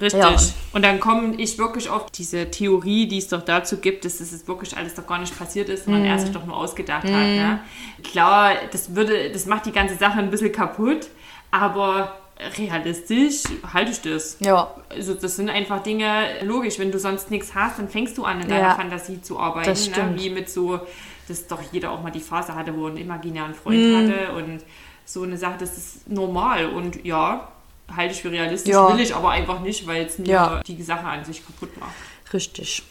[0.00, 0.20] Richtig.
[0.22, 0.36] Ja.
[0.72, 4.46] Und dann komme ich wirklich auf diese Theorie, die es doch dazu gibt, dass es
[4.46, 6.08] wirklich alles doch gar nicht passiert ist, sondern Mhm.
[6.08, 7.10] er sich doch nur ausgedacht hat.
[7.12, 7.60] Ne?
[8.04, 11.08] Klar, das würde, das macht die ganze Sache ein bisschen kaputt,
[11.50, 12.14] aber
[12.56, 13.42] realistisch
[13.72, 14.36] halte ich das.
[14.40, 18.24] Ja, Also das sind einfach Dinge, logisch, wenn du sonst nichts hast, dann fängst du
[18.24, 18.74] an, in deiner Ja.
[18.74, 19.68] Fantasie zu arbeiten.
[19.68, 19.94] Das Ne?
[19.94, 20.20] stimmt.
[20.22, 20.80] Wie mit so,
[21.28, 23.96] dass doch jeder auch mal die Phase hatte, wo er einen imaginären Freund Mhm.
[23.96, 24.60] hatte und
[25.04, 27.48] so eine Sache, das ist normal und ja,
[27.94, 28.92] halte ich für realistisch, Ja.
[28.92, 30.62] will ich aber einfach nicht, weil es mir Ja.
[30.66, 31.92] die Sache an sich kaputt macht.
[32.32, 32.82] richtig.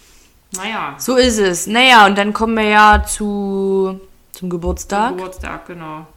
[0.56, 1.68] Naja, So ist es.
[1.68, 4.00] Naja, und dann kommen wir ja zu,
[4.32, 6.08] zum Geburtstag Geburtstag, genau.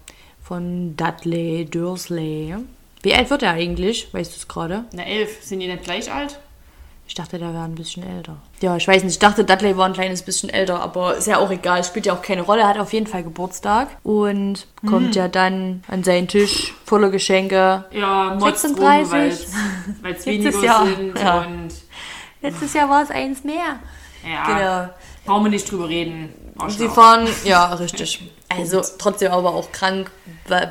[0.43, 2.55] von Dudley Dursley.
[3.03, 4.13] Wie alt wird er eigentlich?
[4.15, 4.85] Weißt du es gerade?
[4.93, 6.39] Na, elf, sind die nicht gleich alt?
[7.09, 8.37] Ich dachte, der wäre ein bisschen älter.
[8.61, 9.13] Ja, ich weiß nicht.
[9.15, 11.83] Ich dachte, Dudley war ein kleines bisschen älter, aber ist ja auch egal.
[11.83, 12.61] Spielt ja auch keine Rolle.
[12.63, 17.85] Er hat auf jeden Fall Geburtstag und kommt ja dann an seinen Tisch voller Geschenke.
[17.91, 19.49] Ja, Mods 36.
[20.03, 20.87] weil es weniger Letztes Jahr.
[20.87, 21.39] sind Ja.
[21.41, 21.69] und
[22.43, 23.79] Letztes Jahr war es eins mehr.
[24.29, 24.95] ja, Genau.
[25.25, 26.35] Brauchen wir nicht drüber reden.
[26.69, 28.21] Sie fahren, ja, richtig.
[28.49, 30.11] Also trotzdem aber auch krank,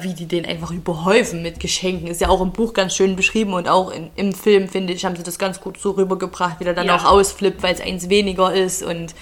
[0.02, 2.08] wie die den einfach überhäufen mit Geschenken.
[2.08, 5.06] Ist ja auch im Buch ganz schön beschrieben und auch in, im Film, finde ich,
[5.06, 6.98] haben sie das ganz gut so rübergebracht, wie der dann Ja.
[6.98, 9.16] auch ausflippt, weil es eins weniger ist und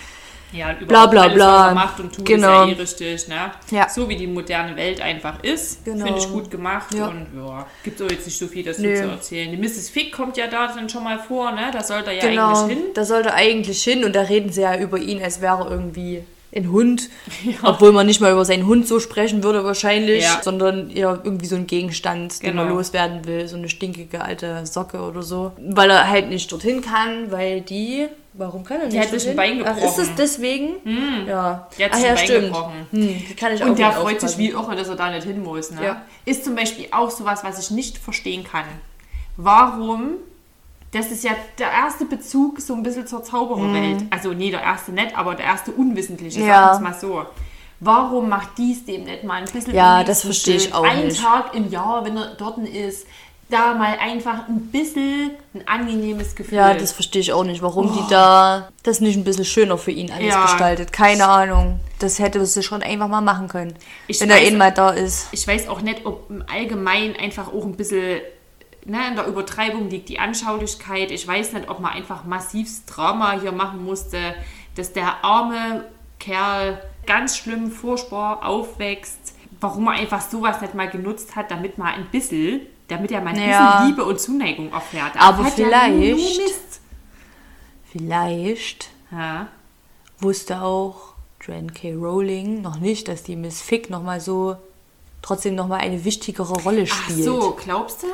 [0.53, 1.67] Ja, Bla, überhaupt bla, alles, bla.
[1.69, 2.63] er macht und tut, Genau.
[2.63, 3.51] ist ja eh richtig, ne?
[3.71, 3.89] Ja.
[3.89, 6.05] So wie die moderne Welt einfach ist, Genau.
[6.05, 7.07] finde ich gut gemacht Ja.
[7.07, 8.95] und ja, gibt auch jetzt nicht so viel dazu Nö.
[8.95, 9.51] zu erzählen.
[9.51, 9.89] Die Mrs.
[9.89, 11.69] Fick kommt ja da dann schon mal vor, ne?
[11.73, 12.87] Da sollte er ja genau, eigentlich hin.
[12.93, 16.23] da sollte eigentlich hin und da reden sie ja über ihn, als wäre er irgendwie
[16.55, 17.09] ein Hund,
[17.63, 20.39] obwohl man nicht mal über seinen Hund so sprechen würde wahrscheinlich, Ja.
[20.41, 22.77] sondern eher irgendwie so ein Gegenstand, den man Genau.
[22.77, 27.31] loswerden will, so eine stinkige alte Socke oder so, weil er halt nicht dorthin kann,
[27.31, 28.07] weil die,
[28.37, 28.99] warum kann er nicht?
[28.99, 29.35] hat sich ein?
[29.35, 30.13] Bein Ach, ist es gebrochen.
[30.17, 30.69] deswegen?
[31.27, 31.67] Ja.
[31.77, 32.45] Die hat Ach ja, ein Bein stimmt.
[32.47, 32.87] gebrochen.
[32.91, 35.43] Hm, kann ich auch Und der freut sich wie irre, dass er da nicht hin
[35.43, 35.71] muss.
[35.71, 35.83] Ne?
[35.83, 36.01] Ja.
[36.25, 38.65] Ist zum Beispiel auch sowas, was ich nicht verstehen kann.
[39.35, 40.11] Warum,
[40.91, 44.05] das ist ja der erste Bezug so ein bisschen zur Zaubererwelt.
[44.09, 46.47] Also nee, der erste nicht, aber der erste unwissentliche, Mhm.
[46.47, 46.73] Ja.
[46.73, 47.25] sagen wir es mal so.
[47.79, 51.21] Warum macht dies dem nicht mal ein bisschen Ja, das verstehe ich auch Einen nicht.
[51.21, 53.05] Tag im Jahr, wenn er dort ist,
[53.49, 56.57] da mal einfach ein bisschen ein angenehmes Gefühl.
[56.57, 59.91] Ja, das verstehe ich auch nicht, warum die da das nicht ein bisschen schöner für
[59.91, 60.41] ihn alles Ja.
[60.43, 60.91] gestaltet.
[60.91, 61.79] Keine Ahnung.
[61.99, 63.75] Das hätte sie schon einfach mal machen können,
[64.07, 65.29] Ich wenn er weiß- eh mal da ist.
[65.31, 68.19] ich weiß auch nicht, ob im Allgemeinen einfach auch ein bisschen
[68.85, 71.11] ne, in der Übertreibung liegt die Anschaulichkeit.
[71.11, 74.17] Ich weiß nicht, ob man einfach massivs Drama hier machen musste,
[74.75, 75.85] dass der arme
[76.19, 79.33] Kerl ganz schlimm, furchtbar aufwächst.
[79.59, 83.31] Warum er einfach sowas nicht mal genutzt hat, damit man ein bisschen, damit er mal
[83.33, 83.71] ein Ja.
[83.71, 85.15] bisschen Liebe und Zuneigung erfährt.
[85.15, 86.41] Er Aber nur vielleicht-.
[87.91, 89.47] Vielleicht Ja.
[90.19, 91.13] wusste auch
[91.45, 91.93] Joanne K.
[91.93, 94.57] Rowling noch nicht, dass die Miss Fick nochmal so
[95.21, 97.23] trotzdem nochmal eine wichtigere Rolle Ach spielt.
[97.23, 98.07] so, glaubst du?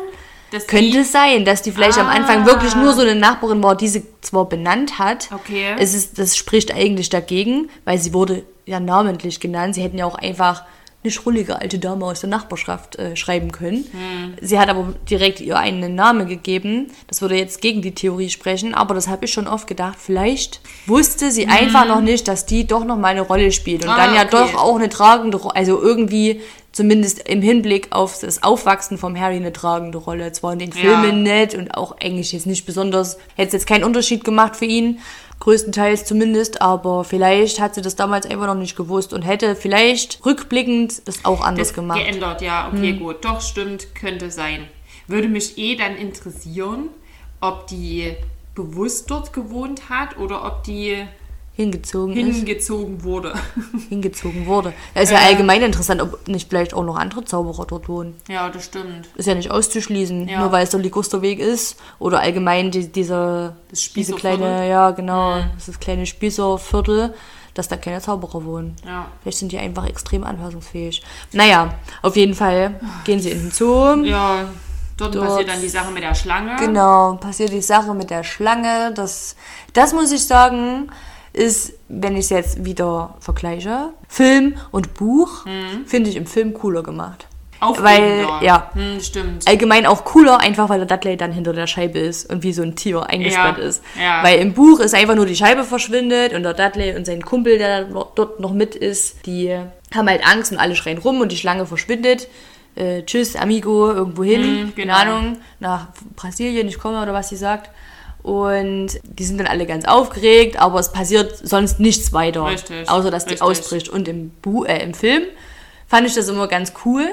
[0.51, 2.45] Dass Könnte die- es sein, dass die vielleicht am Anfang Ah.
[2.45, 5.30] wirklich nur so eine Nachbarin war, die sie zwar benannt hat.
[5.32, 5.76] Okay.
[5.80, 9.74] Es ist, das spricht eigentlich dagegen, weil sie wurde ja namentlich genannt.
[9.76, 10.63] Sie hätten ja auch einfach
[11.04, 13.86] eine schrullige alte Dame aus der Nachbarschaft äh, schreiben können.
[13.91, 14.34] Hm.
[14.41, 16.91] Sie hat aber direkt ihr einen Namen gegeben.
[17.08, 19.97] Das würde jetzt gegen die Theorie sprechen, aber das habe ich schon oft gedacht.
[19.99, 23.89] Vielleicht wusste sie einfach noch nicht, dass die doch noch mal eine Rolle spielt und
[23.91, 23.95] Hm.
[23.99, 24.32] Ah, dann ja okay.
[24.32, 26.41] doch auch eine tragende Rolle, also irgendwie
[26.72, 30.32] zumindest im Hinblick auf das Aufwachsen vom Harry eine tragende Rolle.
[30.32, 30.76] Zwar in den Ja.
[30.78, 34.66] Filmen nicht und auch eigentlich jetzt nicht besonders, hätte es jetzt keinen Unterschied gemacht für
[34.66, 34.99] ihn,
[35.43, 40.25] größtenteils zumindest, aber vielleicht hat sie das damals einfach noch nicht gewusst und hätte vielleicht
[40.25, 41.99] rückblickend das auch anders das gemacht.
[41.99, 42.05] Hm.
[42.05, 43.25] geändert, ja, okay, gut.
[43.25, 44.67] Doch, stimmt, könnte sein.
[45.07, 46.87] Würde mich eh dann interessieren,
[47.41, 48.15] ob die
[48.55, 51.05] bewusst dort gewohnt hat oder ob die
[51.56, 53.34] Hingezogen ist, hingezogen wurde.
[53.89, 54.74] hingezogen wurde.
[54.95, 55.26] Da ist ja Äh.
[55.28, 58.16] allgemein interessant, ob nicht vielleicht auch noch andere Zauberer dort wohnen.
[58.28, 59.08] ja, das stimmt.
[59.16, 60.39] Ist ja nicht auszuschließen, Ja.
[60.39, 65.43] nur weil es der Ligusterweg ist oder allgemein die, dieser, Das diese kleine, ja genau,
[65.56, 67.14] dieses kleine Spießerviertel,
[67.54, 68.76] dass da keine Zauberer wohnen.
[68.84, 69.06] Ja.
[69.22, 71.04] Vielleicht sind die einfach extrem anpassungsfähig.
[71.34, 74.01] Naja, auf jeden Fall gehen sie in den Zoo.
[74.04, 74.49] Ja,
[74.97, 76.56] dort, Dort- passiert dann die Sache mit der Schlange.
[76.56, 78.91] Genau, passiert die Sache mit der Schlange.
[78.95, 79.36] Das,
[79.74, 80.89] das muss ich sagen,
[81.34, 85.86] ist, wenn ich es jetzt wieder vergleiche, Film und Buch, Mhm.
[85.86, 87.27] finde ich im Film cooler gemacht.
[87.79, 88.69] Weil, ja.
[88.73, 89.47] Hm, stimmt.
[89.47, 92.61] allgemein auch cooler, einfach weil der Dudley dann hinter der Scheibe ist und wie so
[92.61, 93.81] ein Tier eingesperrt Ja, ist.
[93.97, 94.21] ja.
[94.21, 97.57] Weil im Buch ist einfach nur die Scheibe verschwindet und der Dudley und sein Kumpel,
[97.57, 99.57] der dort noch mit ist, die
[99.95, 102.27] haben halt Angst und alle schreien rum und die Schlange verschwindet.
[102.75, 104.93] Äh, tschüss, amigo, irgendwo hin, keine genau.
[104.95, 107.69] Ahnung, nach Brasilien, ich komme oder was sie sagt.
[108.24, 112.45] Und die sind dann alle ganz aufgeregt, aber es passiert sonst nichts weiter.
[112.45, 113.41] Richtig, Außer, dass die richtig.
[113.47, 113.89] ausbricht.
[113.89, 115.24] Und im, Bu äh, im Film
[115.88, 117.05] fand ich das immer ganz cool,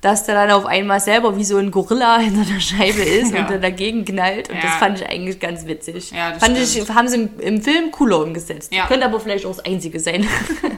[0.00, 3.40] dass der dann auf einmal selber wie so ein Gorilla hinter der Scheibe ist Ja.
[3.42, 4.48] und dann dagegen knallt.
[4.48, 4.62] Und Ja.
[4.62, 6.10] das fand ich eigentlich ganz witzig.
[6.10, 6.88] Ja, das fand stimmt.
[6.88, 8.72] ich, haben sie im, im Film cooler umgesetzt.
[8.72, 8.86] Ja.
[8.86, 10.26] Könnte aber vielleicht auch das Einzige sein.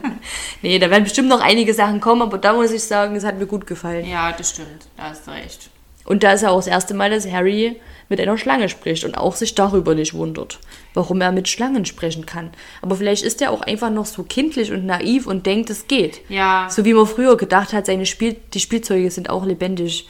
[0.61, 3.39] nee, da werden bestimmt noch einige Sachen kommen, aber da muss ich sagen, es hat
[3.39, 4.05] mir gut gefallen.
[4.05, 4.87] Ja, das stimmt.
[4.97, 5.69] Da hast du recht.
[6.05, 7.79] Und da ist ja auch das erste Mal, dass Harry
[8.09, 10.59] mit einer Schlange spricht und auch sich darüber nicht wundert,
[10.93, 12.51] warum er mit Schlangen sprechen kann.
[12.81, 16.21] Aber vielleicht ist er auch einfach noch so kindlich und naiv und denkt, es geht.
[16.29, 16.67] Ja.
[16.69, 20.07] So wie man früher gedacht hat, seine Spiel die Spielzeuge sind auch lebendig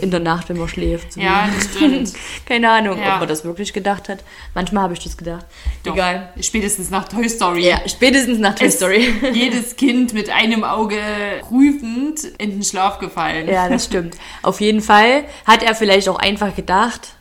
[0.00, 1.16] in der Nacht, wenn man schläft.
[1.16, 2.12] Ja, das stimmt.
[2.46, 3.14] Keine Ahnung, Ja.
[3.14, 4.22] ob man das wirklich gedacht hat.
[4.54, 5.44] Manchmal habe ich das gedacht.
[5.84, 5.94] Doch.
[5.94, 6.32] Egal.
[6.40, 7.66] Spätestens nach Toy Story.
[7.68, 9.12] Ja, spätestens nach Toy Story.
[9.32, 10.98] jedes Kind mit einem Auge
[11.40, 13.48] prüfend in den Schlaf gefallen.
[13.48, 14.16] Ja, das stimmt.
[14.42, 17.14] Auf jeden Fall hat er vielleicht auch einfach gedacht,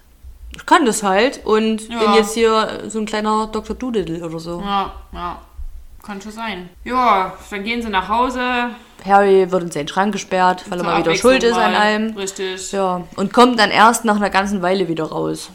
[0.56, 2.00] ich kann das halt und Ja.
[2.00, 3.76] bin jetzt hier so ein kleiner Dr.
[3.76, 4.62] Doodle oder so.
[4.62, 5.40] ja, ja.
[6.06, 6.70] Kann schon sein.
[6.84, 8.70] Ja, dann gehen sie nach Hause.
[9.04, 12.16] Harry wird in seinen Schrank gesperrt, weil er Zur mal wieder schuld ist an allem.
[12.16, 12.72] Richtig.
[12.72, 15.50] Ja, und kommt dann erst nach einer ganzen Weile wieder raus.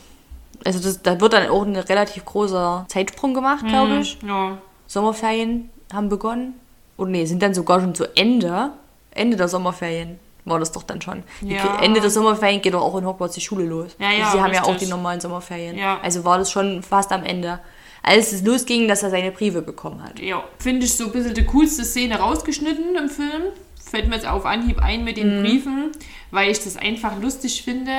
[0.65, 4.19] Also das, da wird dann auch ein relativ großer Zeitsprung gemacht, glaube ich.
[4.27, 4.59] Ja.
[4.87, 6.55] Sommerferien haben begonnen.
[6.97, 8.71] Oder nee, sind dann sogar schon zu Ende.
[9.13, 11.23] Ende der Sommerferien war das doch dann schon.
[11.43, 11.79] Ja.
[11.81, 13.97] Ende der Sommerferien geht doch auch in Hogwarts die Schule los.
[13.99, 14.89] Ja, ja, Also Sie haben ja auch richtig.
[14.89, 15.79] die normalen Sommerferien.
[15.79, 15.99] Ja.
[16.03, 17.61] Also war das schon fast am Ende.
[18.03, 20.19] Als es losging, dass er seine Briefe bekommen hat.
[20.21, 20.43] Ja.
[20.59, 23.43] Finde ich so ein bisschen die coolste Szene rausgeschnitten im Film.
[23.83, 25.21] Fällt mir jetzt auf Anhieb ein mit Mhm.
[25.21, 25.93] den Briefen,
[26.31, 27.93] weil ich das einfach lustig finde.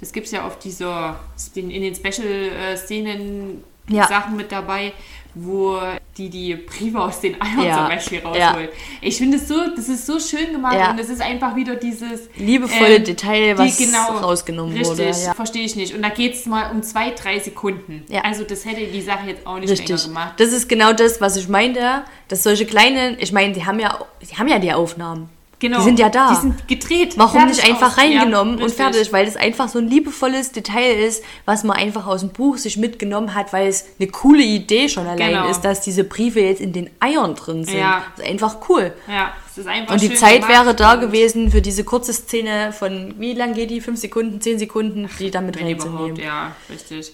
[0.00, 1.18] Das gibt es ja auf dieser,
[1.54, 4.06] in den Special-Szenen Ja.
[4.08, 4.92] Sachen mit dabei,
[5.38, 5.78] wo
[6.16, 7.76] die die Briefe aus den Eiern Ja.
[7.76, 8.50] zum Beispiel Ja.
[8.52, 8.70] rausholt.
[9.02, 10.90] Ich finde es so, das ist so schön gemacht Ja.
[10.90, 13.78] und es ist einfach wieder dieses Liebevolle ähm, Detail, was
[14.22, 15.10] rausgenommen richtig, wurde.
[15.10, 15.34] Ja.
[15.34, 15.94] verstehe ich nicht.
[15.94, 18.04] Und da geht es mal um zwei, drei Sekunden.
[18.08, 18.22] Ja.
[18.22, 20.04] Also das hätte die Sache jetzt auch nicht länger Richtig.
[20.04, 20.32] gemacht.
[20.38, 23.98] Das ist genau das, was ich meinte, dass solche kleinen, ich meine, die haben ja,
[24.22, 25.28] die haben ja die Aufnahmen.
[25.58, 25.78] Genau.
[25.78, 26.28] Die sind ja da.
[26.34, 27.14] Die sind gedreht.
[27.16, 27.98] Warum nicht einfach aus.
[27.98, 29.10] reingenommen Ja, und fertig?
[29.10, 32.76] Weil das einfach so ein liebevolles Detail ist, was man einfach aus dem Buch sich
[32.76, 35.48] mitgenommen hat, weil es eine coole Idee schon allein Genau.
[35.48, 37.78] ist, dass diese Briefe jetzt in den Eiern drin sind.
[37.78, 38.02] Ja.
[38.16, 38.92] Das ist einfach cool.
[39.08, 42.72] Ja, es ist einfach Und die Zeit gemacht wäre da gewesen für diese kurze Szene
[42.72, 43.80] von, wie lang geht die?
[43.80, 46.16] Fünf Sekunden, zehn Sekunden, die dann mit Wenn überhaupt, reinzunehmen.
[46.22, 47.12] ja, richtig.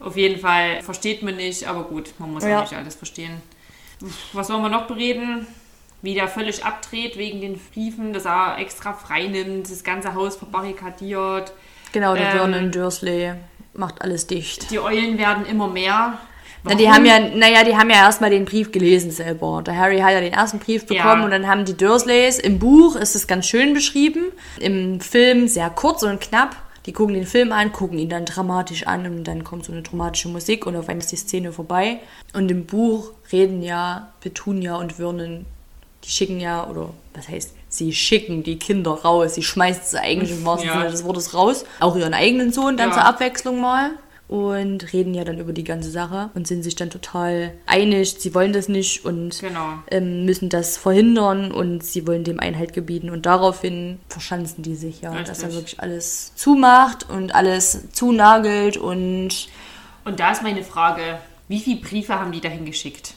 [0.00, 2.60] Auf jeden Fall versteht man nicht, aber gut, man muss ja, Ja.
[2.62, 3.40] nicht alles verstehen.
[4.32, 5.46] Was sollen wir noch bereden?
[6.04, 10.36] Wie der völlig abdreht wegen den Briefen, dass er extra frei nimmt, das ganze Haus
[10.36, 11.52] verbarrikadiert.
[11.92, 13.32] Genau, der Ähm, Vernon Dursley
[13.72, 14.70] macht alles dicht.
[14.70, 16.18] Die Eulen werden immer mehr.
[16.62, 19.62] Na, die haben ja, naja, die haben ja erstmal den Brief gelesen selber.
[19.62, 21.24] Der Harry hat ja den ersten Brief bekommen Ja.
[21.24, 24.24] und dann haben die Dursleys, im Buch ist es ganz schön beschrieben,
[24.60, 26.56] im Film sehr kurz und knapp.
[26.86, 29.80] Die gucken den Film an, gucken ihn dann dramatisch an und dann kommt so eine
[29.82, 32.00] dramatische Musik und auf einmal ist die Szene vorbei.
[32.34, 35.46] Und im Buch reden ja Petunia und Vernon,
[36.04, 40.30] die schicken ja, oder was heißt, sie schicken die Kinder raus, sie schmeißen sie eigentlich
[40.32, 40.78] im wahrsten Ja.
[40.78, 41.64] Sinne des Wortes raus.
[41.80, 42.94] Auch ihren eigenen Sohn dann Ja.
[42.94, 43.90] zur Abwechslung mal
[44.28, 48.34] und reden ja dann über die ganze Sache und sind sich dann total einig, sie
[48.34, 49.78] wollen das nicht und Genau.
[49.90, 55.02] ähm, müssen das verhindern und sie wollen dem Einhalt gebieten und daraufhin verschanzen die sich
[55.02, 55.54] ja, dass er Richtig.
[55.54, 59.48] wirklich alles zumacht und alles zunagelt und
[60.04, 63.14] Und da ist meine Frage, wie viele Briefe haben die dahin geschickt?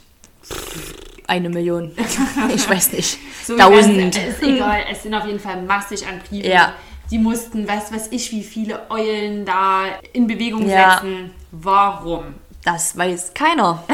[1.27, 1.91] Eine Million.
[2.55, 3.17] ich weiß nicht.
[3.45, 4.15] So Tausend.
[4.17, 6.49] Ist egal, es sind auf jeden Fall massig an Briefen.
[6.51, 6.73] Ja.
[7.11, 10.93] Die mussten, was weiß ich, wie viele Eulen da in Bewegung Ja.
[10.95, 11.31] setzen.
[11.51, 12.33] Warum?
[12.63, 13.83] Das weiß keiner.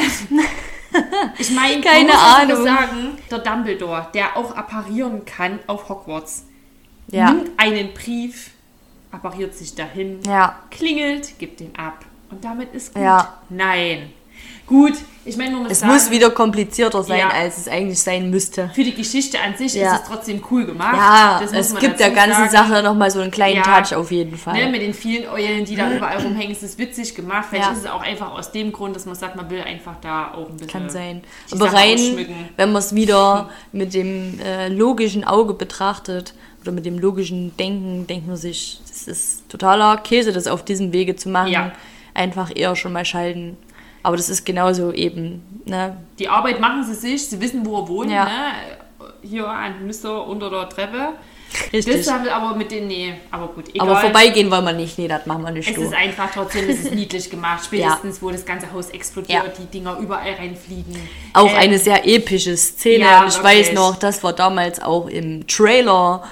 [1.39, 2.63] Ich meine, Keine Ahnung.
[2.63, 6.45] sagen, der Dumbledore, der auch apparieren kann auf Hogwarts,
[7.07, 7.31] Ja.
[7.31, 8.51] nimmt einen Brief,
[9.11, 10.59] appariert sich dahin, Ja.
[10.69, 12.05] klingelt, gibt den ab.
[12.29, 13.01] Und damit ist gut.
[13.01, 13.37] Ja.
[13.49, 14.13] Nein.
[14.65, 14.93] Gut,
[15.25, 17.29] ich meine, man muss Es sagen, muss wieder komplizierter sein, Ja.
[17.29, 18.69] als es eigentlich sein müsste.
[18.73, 19.95] für die Geschichte an sich Ja.
[19.95, 20.95] ist es trotzdem cool gemacht.
[20.95, 22.69] Ja, es gibt der ganzen sagen.
[22.69, 23.81] Sache nochmal so einen kleinen Ja.
[23.81, 24.53] Touch auf jeden Fall.
[24.53, 27.47] Ne, mit den vielen Eulen, die da überall rumhängen, ist es witzig gemacht.
[27.49, 30.33] Vielleicht ist es auch einfach aus dem Grund, dass man sagt, man will einfach da
[30.33, 30.67] auch ein bisschen.
[30.67, 31.21] Kann sein.
[31.51, 32.25] Aber Sache rein,
[32.55, 38.07] wenn man es wieder mit dem äh, logischen Auge betrachtet oder mit dem logischen Denken,
[38.07, 41.51] denkt man sich, das ist totaler Käse, das auf diesem Wege zu machen.
[41.51, 41.71] Ja.
[42.13, 43.57] Einfach eher schon mal schalten.
[44.03, 45.97] Aber das ist genauso eben, ne?
[46.19, 48.25] Die Arbeit machen sie sich, sie wissen, wo er wohnt, Ja.
[48.25, 48.31] ne?
[49.21, 51.09] Hier an Mister unter der Treppe.
[51.71, 51.97] Richtig.
[51.97, 53.87] Das haben wir aber mit den, nee, aber gut, egal.
[53.87, 54.97] Aber vorbeigehen wollen wir nicht.
[54.97, 55.69] Nee, das machen wir nicht.
[55.69, 55.83] Es du.
[55.83, 57.63] ist einfach trotzdem, es ist niedlich gemacht.
[57.65, 59.51] Spätestens, wo das ganze Haus explodiert, Ja.
[59.57, 60.95] die Dinger überall reinfliegen.
[61.33, 63.03] Auch Ähm, eine sehr epische Szene.
[63.05, 63.67] ja, ich wirklich.
[63.67, 66.23] weiß noch, das war damals auch im Trailer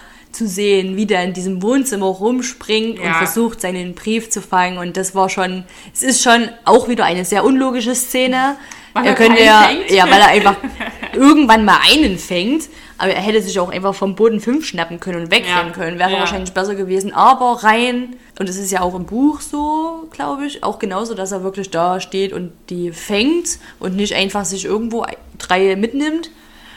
[0.42, 3.14] zu sehen, wie der in diesem Wohnzimmer rumspringt und Ja.
[3.14, 4.80] versucht, seinen Brief zu fangen.
[4.80, 8.56] Und das war schon, es ist schon auch wieder eine sehr unlogische Szene.
[8.94, 10.56] Weil er könnte ja, ja, weil er einfach
[11.14, 12.64] irgendwann mal einen fängt,
[12.98, 15.74] aber er hätte sich auch einfach vom Boden fünf schnappen können und wegrennen Ja.
[15.74, 16.00] können.
[16.00, 16.20] Wäre Ja.
[16.20, 17.14] wahrscheinlich besser gewesen.
[17.14, 21.32] Aber rein, und es ist ja auch im Buch so, glaube ich, auch genauso, dass
[21.32, 25.06] er wirklich da steht und die fängt und nicht einfach sich irgendwo
[25.38, 26.32] drei mitnimmt.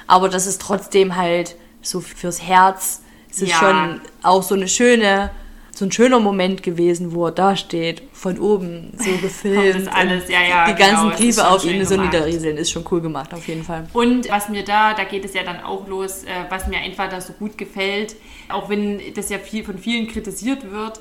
[0.07, 3.01] Aber das ist trotzdem halt so fürs Herz.
[3.35, 3.57] Es ist Ja.
[3.59, 5.31] schon auch so eine schöne,
[5.73, 9.89] so ein schöner Moment gewesen, wo er da steht, von oben so gefilmt.
[9.93, 13.01] Alles, ja, ja, Die genau, ganzen ist Briefe auf ihn so niederrieseln, ist schon cool
[13.01, 13.89] gemacht, auf jeden Fall.
[13.93, 17.09] Und was mir da, da geht es ja dann auch los, äh, was mir einfach
[17.09, 18.15] da so gut gefällt,
[18.49, 21.01] auch wenn das ja viel von vielen kritisiert wird,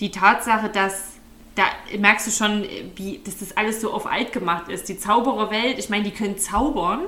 [0.00, 1.14] die Tatsache, dass
[1.54, 1.64] da
[1.98, 2.64] merkst du schon,
[2.94, 4.88] wie, dass das alles so auf alt gemacht ist.
[4.88, 7.00] Die Zaubererwelt, ich meine, die können zaubern,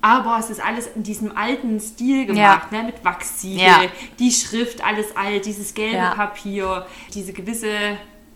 [0.00, 2.82] aber es ist alles in diesem alten Stil gemacht, ne?
[2.84, 3.80] mit Wachssiegel, Ja.
[4.18, 6.14] die Schrift, alles alt, dieses gelbe Ja.
[6.14, 7.68] Papier, diese gewisse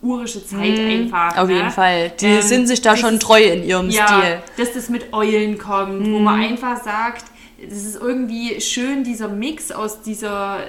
[0.03, 1.37] urische Zeit einfach.
[1.37, 1.55] Auf ne?
[1.57, 2.11] jeden Fall.
[2.21, 4.43] Die Ähm, sind sich da schon dieses- treu in ihrem ja, Stil.
[4.57, 7.25] dass das mit Eulen kommt, wo man einfach sagt,
[7.63, 10.61] es ist irgendwie schön, dieser Mix aus dieser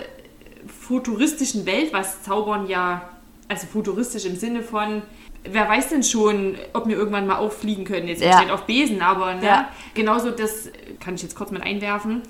[0.68, 3.10] futuristischen Welt, was Zaubern ja,
[3.48, 5.02] also futuristisch im Sinne von,
[5.44, 8.40] wer weiß denn schon, ob wir irgendwann mal auffliegen können, jetzt Ja.
[8.42, 9.46] nicht auf Besen, aber ne?
[9.46, 9.70] Ja.
[9.94, 10.70] genauso das,
[11.00, 12.22] kann ich jetzt kurz mit einwerfen,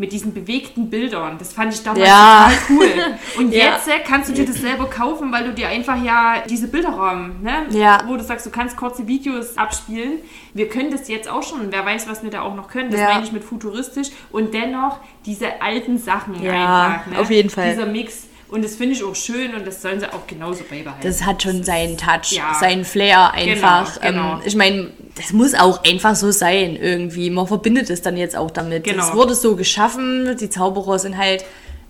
[0.00, 1.38] mit diesen bewegten Bildern.
[1.38, 2.50] Das fand ich damals Ja.
[2.68, 2.90] total cool.
[3.38, 6.68] Und jetzt äh, kannst du dir das selber kaufen, weil du dir einfach ja diese
[6.68, 7.66] Bilderrahmen, ne?
[7.70, 8.02] Ja.
[8.06, 10.18] wo du sagst, du kannst kurze Videos abspielen.
[10.54, 11.72] Wir können das jetzt auch schon.
[11.72, 12.92] Wer weiß, was wir da auch noch können.
[12.92, 14.10] Das meine ich mit futuristisch.
[14.30, 17.06] Und dennoch diese alten Sachen Ja, einfach.
[17.08, 17.18] Ne?
[17.18, 17.70] auf jeden Fall.
[17.70, 18.27] Dieser Mix.
[18.50, 21.06] Und das finde ich auch schön und das sollen sie auch genauso beibehalten.
[21.06, 22.56] Das hat schon seinen Touch, Ja.
[22.58, 24.00] seinen Flair einfach.
[24.00, 24.32] Genau, genau.
[24.36, 27.28] Ähm, ich meine, das muss auch einfach so sein irgendwie.
[27.30, 28.84] Man verbindet es dann jetzt auch damit.
[28.84, 29.06] Genau.
[29.06, 30.34] Es wurde so geschaffen.
[30.40, 31.44] Die Zauberer sind halt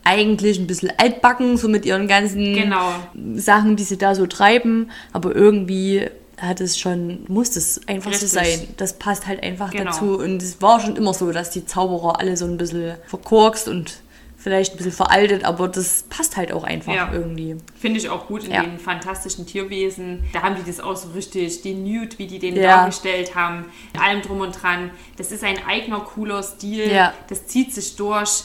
[0.05, 2.91] eigentlich ein bisschen altbacken, so mit ihren ganzen Genau.
[3.37, 4.91] Sachen, die sie da so treiben.
[5.13, 6.07] Aber irgendwie
[6.41, 8.31] hat es schon, muss es einfach so Richtig.
[8.59, 8.69] sein.
[8.79, 9.85] Das passt halt einfach Genau.
[9.91, 10.19] dazu.
[10.19, 13.95] Und es war schon immer so, dass die Zauberer alle so ein bisschen verkorkst und
[14.41, 17.11] vielleicht ein bisschen veraltet, aber das passt halt auch einfach Ja.
[17.13, 17.57] irgendwie.
[17.79, 18.63] Finde ich auch gut in Ja.
[18.63, 20.25] den fantastischen Tierwesen.
[20.33, 22.77] Da haben die das auch so richtig, den Nude, wie die den Ja.
[22.79, 24.91] dargestellt haben, mit allem drum und dran.
[25.17, 26.91] Das ist ein eigener, cooler Stil.
[27.29, 28.45] Das zieht sich durch.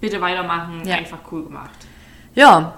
[0.00, 0.82] Bitte weitermachen.
[0.88, 1.70] Einfach cool gemacht.
[2.34, 2.74] Ja,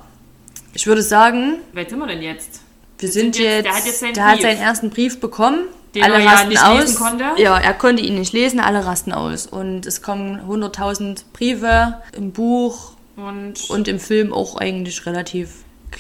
[0.72, 2.60] ich würde sagen, Wer sind wir denn jetzt?
[2.98, 5.66] wir sind, jetzt, Der hat jetzt seinen der hat seinen ersten Brief bekommen.
[5.94, 6.80] Den alle er ja rasten nicht aus.
[6.80, 7.24] lesen konnte.
[7.36, 9.46] Ja, er konnte ihn nicht lesen, alle rasten aus.
[9.46, 15.50] Und es kommen 100.000 Briefe im Buch Und, und im Film auch eigentlich relativ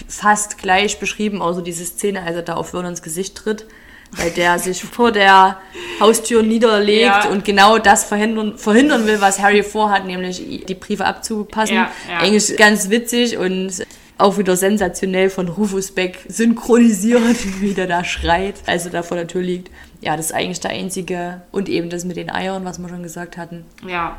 [0.08, 3.64] fast gleich beschrieben, außer diese Szene, als er da auf Vernons Gesicht tritt,
[4.10, 5.58] weil der sich vor der
[6.00, 7.28] Haustür niederlegt Ja.
[7.28, 11.76] und genau das verhindern, verhindern will, was Harry vorhat, nämlich die Briefe abzupassen.
[11.76, 12.18] Ja, ja.
[12.18, 13.86] Eigentlich ganz witzig und
[14.18, 17.22] auch wieder sensationell von Rufus Beck synchronisiert,
[17.60, 19.70] wie der da schreit, als er da vor der Tür liegt.
[20.00, 23.02] Ja, das ist eigentlich der einzige, und eben das mit den Eiern, was wir schon
[23.02, 24.18] gesagt hatten, ja.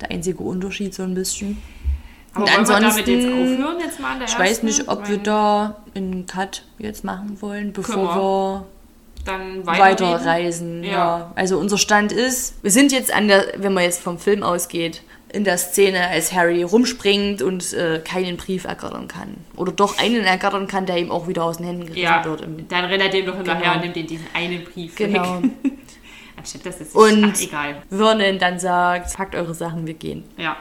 [0.00, 1.58] der einzige Unterschied so ein bisschen.
[2.34, 7.04] Aber Und ansonsten- jetzt aufhören, jetzt Ich weiß nicht, ob wir da einen Cut jetzt
[7.04, 8.66] machen wollen, bevor wir
[9.24, 10.18] dann weiterreisen.
[10.18, 10.84] weiterreisen.
[10.84, 10.90] Ja.
[10.90, 11.32] Ja.
[11.36, 15.02] Also unser Stand ist, wir sind jetzt an der, wenn man jetzt vom Film ausgeht,
[15.34, 19.34] in der Szene, als Harry rumspringt und äh, keinen Brief ergattern kann.
[19.56, 22.44] Oder doch einen ergattern kann, der ihm auch wieder aus den Händen gerissen Ja, wird.
[22.70, 23.74] Dann rennt er dem doch hinterher Genau.
[23.74, 25.42] und nimmt den diesen einen Brief Genau.
[26.36, 27.82] Anstatt dass es Und ach, egal.
[27.90, 30.24] Vernon dann sagt, packt eure Sachen, wir gehen.
[30.36, 30.56] Ja,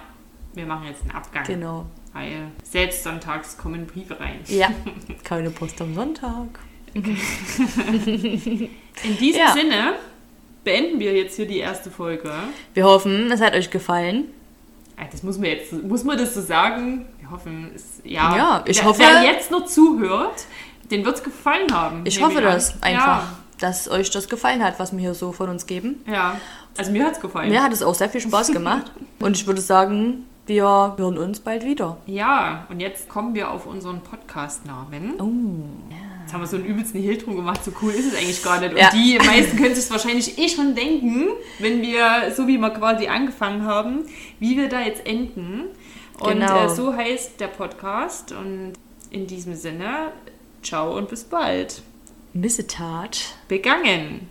[0.53, 1.43] wir machen jetzt einen Abgang.
[1.45, 1.85] Genau.
[2.13, 2.31] Weil
[2.63, 4.39] selbst sonntags kommen Briefe rein.
[4.47, 4.69] Ja,
[5.23, 6.47] keine Post am Sonntag.
[6.93, 7.03] In
[9.19, 9.51] diesem Ja.
[9.53, 9.93] Sinne
[10.63, 12.31] beenden wir jetzt hier die erste Folge.
[12.73, 14.25] Wir hoffen, es hat euch gefallen.
[15.11, 17.05] Das muss man jetzt, muss man das so sagen?
[17.19, 18.35] Wir hoffen, es, ja.
[18.35, 20.45] Ja, ich wer, hoffe- Wer jetzt noch zuhört,
[20.91, 22.01] den wird es gefallen haben.
[22.05, 22.43] Ich hoffe an.
[22.43, 23.23] das einfach,
[23.59, 26.03] dass euch das gefallen hat, was wir hier so von uns geben.
[26.07, 26.35] Ja, ja.
[26.77, 27.49] Also mir hat es gefallen.
[27.49, 28.91] Mir hat es auch sehr viel Spaß gemacht.
[29.19, 30.63] Und ich würde sagen, wir
[30.97, 31.97] hören uns bald wieder.
[32.05, 35.13] Ja, und jetzt kommen wir auf unseren Podcast-Namen.
[35.21, 35.31] Oh.
[36.33, 38.59] Jetzt haben wir so einen übelsten Hehl drum gemacht, so cool ist es eigentlich gar
[38.59, 38.71] nicht.
[38.71, 38.89] Und Ja.
[38.89, 41.27] die meisten können sich wahrscheinlich eh schon denken,
[41.59, 44.05] wenn wir, so wie wir quasi angefangen haben,
[44.39, 45.65] wie wir da jetzt enden.
[46.19, 46.65] Und Genau.
[46.65, 48.31] äh, so heißt der Podcast.
[48.31, 48.73] Und
[49.11, 50.11] in diesem Sinne,
[50.63, 51.83] ciao und bis bald.
[52.33, 53.35] Missetat.
[53.47, 54.27] Begangen.